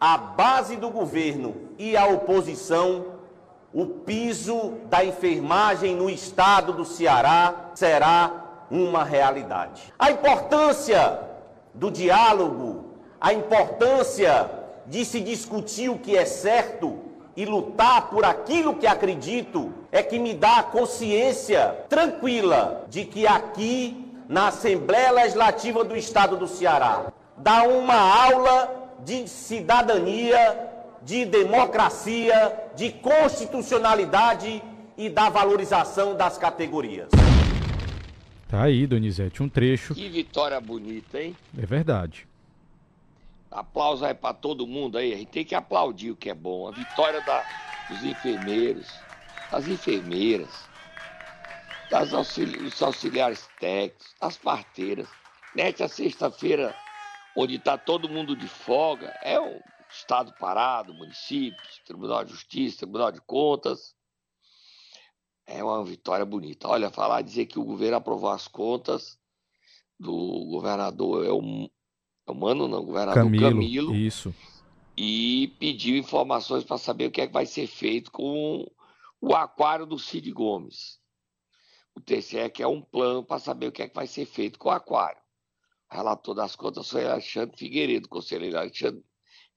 a 0.00 0.18
base 0.18 0.76
do 0.76 0.90
governo 0.90 1.54
e 1.78 1.96
a 1.96 2.06
oposição, 2.06 3.06
o 3.72 3.86
piso 3.86 4.72
da 4.86 5.04
enfermagem 5.04 5.94
no 5.94 6.10
estado 6.10 6.72
do 6.72 6.84
Ceará 6.84 7.70
será 7.76 8.66
uma 8.68 9.04
realidade. 9.04 9.94
A 9.96 10.10
importância 10.10 11.20
do 11.72 11.92
diálogo, 11.92 12.86
a 13.20 13.32
importância 13.32 14.50
de 14.84 15.04
se 15.04 15.20
discutir 15.20 15.90
o 15.90 15.98
que 15.98 16.16
é 16.16 16.24
certo 16.24 17.07
e 17.38 17.44
lutar 17.44 18.10
por 18.10 18.24
aquilo 18.24 18.74
que 18.74 18.84
acredito 18.84 19.72
é 19.92 20.02
que 20.02 20.18
me 20.18 20.34
dá 20.34 20.58
a 20.58 20.62
consciência 20.64 21.68
tranquila 21.88 22.84
de 22.90 23.04
que 23.04 23.28
aqui 23.28 24.12
na 24.28 24.48
Assembleia 24.48 25.12
Legislativa 25.12 25.84
do 25.84 25.96
Estado 25.96 26.36
do 26.36 26.48
Ceará 26.48 27.12
dá 27.36 27.62
uma 27.62 27.94
aula 27.94 28.90
de 29.04 29.28
cidadania, 29.28 30.68
de 31.00 31.24
democracia, 31.24 32.52
de 32.74 32.90
constitucionalidade 32.90 34.60
e 34.96 35.08
da 35.08 35.28
valorização 35.28 36.16
das 36.16 36.36
categorias. 36.36 37.08
Tá 38.48 38.62
aí, 38.64 38.84
Donizete, 38.84 39.44
um 39.44 39.48
trecho. 39.48 39.94
Que 39.94 40.08
vitória 40.08 40.60
bonita, 40.60 41.22
hein? 41.22 41.36
É 41.56 41.64
verdade. 41.64 42.27
Aplauso 43.50 44.04
aí 44.04 44.14
para 44.14 44.34
todo 44.34 44.66
mundo 44.66 44.98
aí. 44.98 45.12
A 45.12 45.16
gente 45.16 45.30
tem 45.30 45.44
que 45.44 45.54
aplaudir 45.54 46.10
o 46.10 46.16
que 46.16 46.30
é 46.30 46.34
bom. 46.34 46.68
A 46.68 46.70
vitória 46.70 47.20
da, 47.22 47.44
dos 47.88 48.02
enfermeiros, 48.04 48.88
das 49.50 49.66
enfermeiras. 49.66 50.68
das 51.90 52.12
auxili 52.12 52.58
dos 52.58 52.82
auxiliares 52.82 53.48
técnicos, 53.58 54.14
das 54.20 54.36
parteiras. 54.36 55.08
Nesta 55.54 55.88
sexta-feira, 55.88 56.74
onde 57.34 57.56
está 57.56 57.78
todo 57.78 58.08
mundo 58.08 58.36
de 58.36 58.46
folga, 58.46 59.18
é 59.22 59.40
um 59.40 59.58
Estado 59.90 60.34
parado, 60.38 60.92
municípios, 60.92 61.80
Tribunal 61.86 62.22
de 62.22 62.32
Justiça, 62.32 62.80
Tribunal 62.80 63.10
de 63.10 63.22
Contas. 63.22 63.96
É 65.46 65.64
uma 65.64 65.82
vitória 65.82 66.26
bonita. 66.26 66.68
Olha, 66.68 66.90
falar, 66.90 67.22
dizer 67.22 67.46
que 67.46 67.58
o 67.58 67.64
governo 67.64 67.96
aprovou 67.96 68.30
as 68.30 68.46
contas 68.46 69.18
do 69.98 70.44
governador 70.50 71.26
é 71.26 71.30
o, 71.30 71.40
o 71.40 71.70
Mano, 72.34 72.68
não, 72.68 72.84
governador 72.84 73.22
Camilo, 73.22 73.50
Camilo 73.50 73.94
Isso. 73.94 74.34
e 74.96 75.54
pediu 75.58 75.96
informações 75.96 76.64
para 76.64 76.78
saber 76.78 77.06
o 77.06 77.10
que 77.10 77.20
é 77.20 77.26
que 77.26 77.32
vai 77.32 77.46
ser 77.46 77.66
feito 77.66 78.10
com 78.10 78.70
o 79.20 79.34
aquário 79.34 79.86
do 79.86 79.98
Cid 79.98 80.30
Gomes. 80.32 80.98
O 81.94 82.00
TCE 82.00 82.48
quer 82.50 82.66
um 82.66 82.80
plano 82.80 83.24
para 83.24 83.40
saber 83.40 83.66
o 83.66 83.72
que 83.72 83.82
é 83.82 83.88
que 83.88 83.94
vai 83.94 84.06
ser 84.06 84.24
feito 84.24 84.58
com 84.58 84.68
o 84.68 84.72
aquário. 84.72 85.20
O 85.90 85.96
relator 85.96 86.34
das 86.34 86.54
contas 86.54 86.88
foi 86.88 87.04
Alexandre 87.04 87.56
Figueiredo, 87.56 88.08
conselheiro 88.08 88.58
Alexandre 88.58 89.02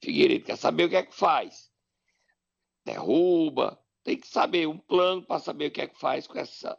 Figueiredo. 0.02 0.46
Quer 0.46 0.56
saber 0.56 0.84
o 0.84 0.88
que 0.88 0.96
é 0.96 1.02
que 1.04 1.14
faz? 1.14 1.70
Derruba. 2.84 3.78
Tem 4.02 4.16
que 4.16 4.26
saber 4.26 4.66
um 4.66 4.78
plano 4.78 5.24
para 5.24 5.38
saber 5.38 5.68
o 5.68 5.70
que 5.70 5.82
é 5.82 5.86
que 5.86 5.98
faz 5.98 6.26
com 6.26 6.36
essa, 6.36 6.76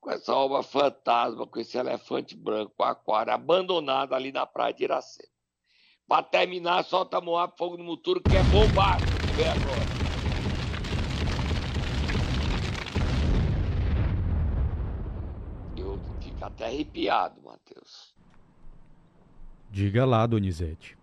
com 0.00 0.10
essa 0.10 0.34
obra 0.34 0.62
fantasma, 0.62 1.46
com 1.46 1.60
esse 1.60 1.76
elefante 1.76 2.34
branco, 2.34 2.72
com 2.76 2.84
aquário 2.84 3.32
abandonado 3.32 4.14
ali 4.14 4.32
na 4.32 4.46
praia 4.46 4.72
de 4.72 4.84
Iracema. 4.84 5.28
Para 6.08 6.22
terminar, 6.24 6.82
solta 6.84 7.20
Moab 7.20 7.54
Fogo 7.56 7.76
no 7.76 7.84
Muturo, 7.84 8.20
que 8.20 8.34
é 8.34 8.42
bombado. 8.44 9.04
Vem 9.36 9.46
agora. 9.46 10.00
Eu 15.76 16.00
fico 16.20 16.44
até 16.44 16.66
arrepiado, 16.66 17.40
Matheus. 17.42 18.14
Diga 19.70 20.04
lá, 20.04 20.26
Donizete. 20.26 20.98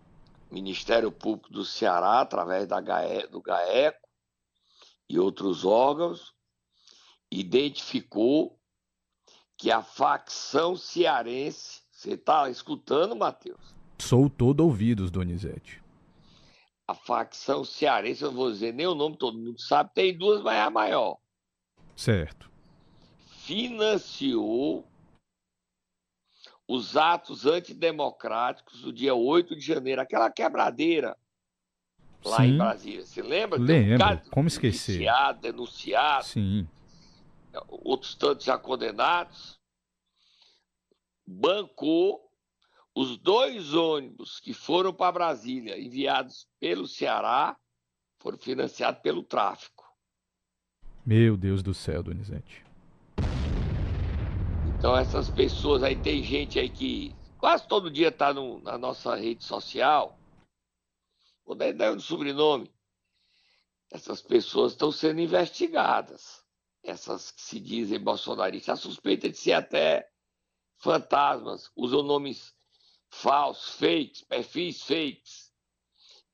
Ministério 0.50 1.10
Público 1.10 1.50
do 1.52 1.64
Ceará, 1.64 2.20
através 2.20 2.66
da 2.66 2.80
GAE, 2.80 3.28
do 3.28 3.40
GAECO 3.40 4.06
e 5.08 5.18
outros 5.18 5.64
órgãos, 5.64 6.34
identificou 7.30 8.57
que 9.58 9.70
a 9.72 9.82
facção 9.82 10.76
cearense. 10.76 11.82
Você 11.90 12.12
está 12.12 12.48
escutando, 12.48 13.16
Matheus? 13.16 13.74
Sou 13.98 14.30
todo 14.30 14.60
ouvidos, 14.60 15.10
Donizete. 15.10 15.82
A 16.86 16.94
facção 16.94 17.64
cearense, 17.64 18.22
eu 18.22 18.30
não 18.30 18.36
vou 18.38 18.50
dizer 18.50 18.72
nem 18.72 18.86
o 18.86 18.94
nome, 18.94 19.16
todo 19.16 19.36
mundo 19.36 19.60
sabe, 19.60 19.90
tem 19.92 20.16
duas, 20.16 20.40
mas 20.42 20.54
é 20.54 20.62
a 20.62 20.70
maior. 20.70 21.18
Certo. 21.96 22.48
Financiou 23.26 24.86
os 26.66 26.96
atos 26.96 27.44
antidemocráticos 27.44 28.82
do 28.82 28.92
dia 28.92 29.14
8 29.14 29.56
de 29.56 29.60
janeiro, 29.60 30.00
aquela 30.00 30.30
quebradeira 30.30 31.16
lá 32.24 32.36
Sim. 32.36 32.44
em 32.44 32.58
Brasília. 32.58 33.04
Você 33.04 33.22
lembra? 33.22 33.58
Um 33.58 33.64
Lembro. 33.64 33.98
cara 33.98 34.22
Como 34.30 34.46
esquecer? 34.46 34.98
Denunciado, 34.98 35.40
denunciado, 35.40 36.24
Sim. 36.24 36.68
Outros 37.68 38.14
tantos 38.14 38.44
já 38.44 38.58
condenados. 38.58 39.58
Bancou 41.26 42.28
os 42.94 43.16
dois 43.18 43.74
ônibus 43.74 44.40
que 44.40 44.52
foram 44.52 44.92
para 44.92 45.12
Brasília, 45.12 45.78
enviados 45.78 46.48
pelo 46.58 46.86
Ceará, 46.86 47.56
foram 48.18 48.38
financiados 48.38 49.00
pelo 49.02 49.22
tráfico. 49.22 49.86
Meu 51.06 51.36
Deus 51.36 51.62
do 51.62 51.72
céu, 51.72 52.02
Donizete. 52.02 52.64
Então 54.66 54.96
essas 54.96 55.28
pessoas 55.30 55.82
aí, 55.82 55.96
tem 55.96 56.22
gente 56.22 56.58
aí 56.58 56.68
que 56.68 57.14
quase 57.38 57.66
todo 57.66 57.90
dia 57.90 58.10
tá 58.10 58.32
no- 58.34 58.60
na 58.60 58.76
nossa 58.76 59.14
rede 59.14 59.44
social, 59.44 60.18
vou 61.44 61.54
dar 61.56 61.68
ideia 61.68 61.94
do 61.94 62.00
sobrenome. 62.02 62.70
Essas 63.90 64.20
pessoas 64.20 64.72
estão 64.72 64.92
sendo 64.92 65.20
investigadas. 65.20 66.44
Essas 66.88 67.30
que 67.30 67.42
se 67.42 67.60
dizem 67.60 68.00
bolsonaristas, 68.00 68.78
a 68.78 68.82
suspeita 68.82 69.28
de 69.28 69.36
ser 69.36 69.52
até 69.52 70.08
fantasmas, 70.78 71.70
usam 71.76 72.02
nomes 72.02 72.54
falsos, 73.10 73.74
fakes, 73.74 74.22
perfis 74.22 74.82
fakes. 74.82 75.52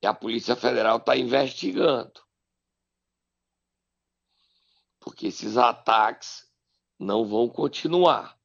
E 0.01 0.07
a 0.07 0.15
Polícia 0.15 0.55
Federal 0.55 0.99
está 0.99 1.17
investigando. 1.17 2.21
Porque 5.01 5.27
esses 5.27 5.57
ataques 5.57 6.49
não 7.01 7.27
vão 7.27 7.49
continuar. 7.49 8.39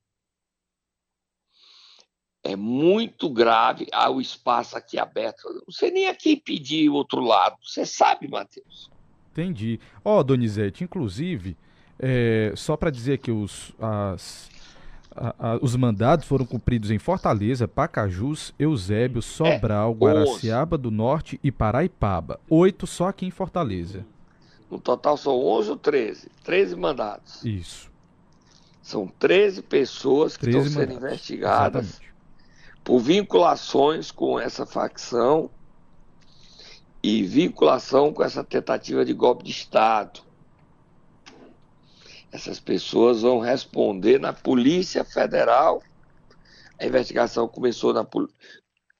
É 2.42 2.56
muito 2.56 3.30
grave 3.30 3.86
há 3.94 4.10
o 4.10 4.20
espaço 4.20 4.76
aqui 4.76 4.98
aberto. 4.98 5.48
Não 5.48 5.72
sei 5.72 5.92
nem 5.92 6.08
a 6.08 6.16
quem 6.16 6.36
pedir 6.36 6.90
o 6.90 6.96
outro 6.96 7.22
lado. 7.22 7.56
Você 7.62 7.86
sabe, 7.86 8.28
Matheus. 8.28 8.90
Entendi. 9.32 9.80
Ó, 10.04 10.24
Donizete, 10.24 10.84
inclusive, 10.84 11.56
é, 12.00 12.54
só 12.56 12.78
para 12.78 12.90
dizer 12.90 13.18
que 13.20 13.32
os, 13.32 13.74
as- 13.80 14.50
a- 15.16 15.36
a- 15.38 15.60
os 15.62 15.76
mandados 15.76 16.26
foram 16.26 16.46
cumpridos 16.46 16.92
em 16.92 16.98
Fortaleza, 17.00 17.68
Pacajus, 17.68 18.54
Eusébio, 18.58 19.22
Sobral, 19.22 19.94
Guaraciaba 19.94 20.78
do 20.78 20.90
Norte 20.90 21.40
e 21.44 21.52
Paraipaba. 21.52 22.40
Oito 22.50 22.88
só 22.88 23.10
aqui 23.10 23.26
em 23.26 23.32
Fortaleza. 23.32 24.06
No 24.72 24.80
total 24.80 25.18
são 25.18 25.34
11 25.36 25.72
ou 25.72 25.78
13? 25.78 26.30
13 26.44 26.76
mandados. 26.76 27.44
Isso. 27.44 27.90
São 28.82 29.08
13 29.20 29.62
pessoas 29.64 30.38
que 30.38 30.44
13 30.46 30.58
estão 30.70 30.72
sendo 30.82 30.94
mandados. 30.94 31.14
investigadas 31.14 31.86
Exatamente. 31.88 32.14
por 32.84 33.00
vinculações 33.00 34.12
com 34.12 34.40
essa 34.40 34.66
facção 34.66 35.50
e 37.02 37.24
vinculação 37.24 38.14
com 38.14 38.24
essa 38.24 38.44
tentativa 38.44 39.04
de 39.06 39.14
golpe 39.14 39.44
de 39.44 39.52
Estado. 39.52 40.22
Essas 42.32 42.60
pessoas 42.60 43.22
vão 43.22 43.40
responder 43.40 44.20
na 44.20 44.34
Polícia 44.34 45.04
Federal. 45.04 45.82
A 46.80 46.86
investigação 46.86 47.48
começou 47.48 47.94
na, 47.94 48.06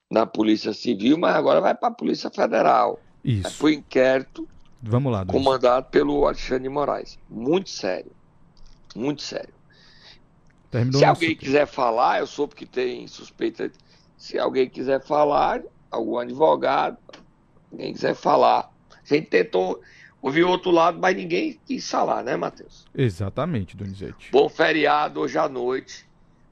na 0.10 0.26
Polícia 0.26 0.74
Civil, 0.74 1.18
mas 1.18 1.36
agora 1.36 1.62
vai 1.62 1.76
para 1.76 1.90
a 1.90 1.94
Polícia 1.94 2.30
Federal. 2.30 3.00
Isso. 3.24 3.58
para 3.58 3.66
o 3.66 3.70
inquérito 3.70 4.48
Vamos 4.82 5.12
lá, 5.12 5.26
comandado 5.26 5.88
pelo 5.88 6.26
Alexandre 6.26 6.64
de 6.64 6.70
Moraes. 6.70 7.20
Muito 7.30 7.70
sério. 7.70 8.12
Muito 8.96 9.22
sério. 9.22 9.54
Terminou 10.72 11.00
Se 11.00 11.06
nosso 11.06 11.22
alguém 11.22 11.36
quiser 11.36 11.68
falar, 11.68 12.20
eu 12.20 12.28
soube 12.28 12.56
que 12.56 12.66
tem 12.66 13.08
suspeita. 13.08 13.72
Se 14.18 14.40
alguém 14.40 14.70
quiser 14.70 15.02
falar, 15.04 15.62
algum 15.92 16.18
advogado, 16.18 16.98
alguém 17.72 17.94
quiser 17.94 18.16
falar. 18.16 18.72
A 18.92 19.16
gente 19.16 19.28
tentou 19.28 19.82
o 20.22 20.48
outro 20.48 20.72
lado, 20.72 21.00
mas 21.00 21.16
ninguém 21.16 21.60
quis 21.66 21.90
falar, 21.90 22.24
né, 22.24 22.36
Matheus? 22.36 22.86
Exatamente, 22.96 23.76
Donizete. 23.76 24.30
Bom 24.32 24.50
feriado 24.50 25.20
hoje 25.22 25.38
à 25.38 25.48
noite. 25.48 26.08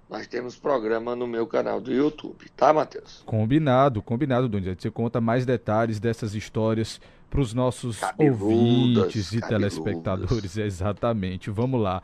Nós 0.10 0.26
temos 0.26 0.56
programa 0.56 1.16
no 1.18 1.28
meu 1.28 1.46
canal 1.46 1.82
do 1.82 1.92
YouTube, 1.92 2.50
tá, 2.56 2.72
Matheus? 2.72 3.24
Combinado, 3.26 4.02
combinado, 4.02 4.48
Donizete. 4.48 4.84
Você 4.84 4.92
conta 4.92 5.20
mais 5.20 5.46
detalhes 5.46 6.00
dessas 6.00 6.34
histórias 6.34 7.02
para 7.30 7.42
os 7.42 7.54
nossos 7.54 8.00
Cabeludas, 8.00 8.42
ouvintes 8.42 9.34
e 9.34 9.42
cabeludas. 9.42 9.74
telespectadores. 9.74 10.56
Exatamente. 10.58 11.50
Vamos 11.50 11.82
lá. 11.82 12.02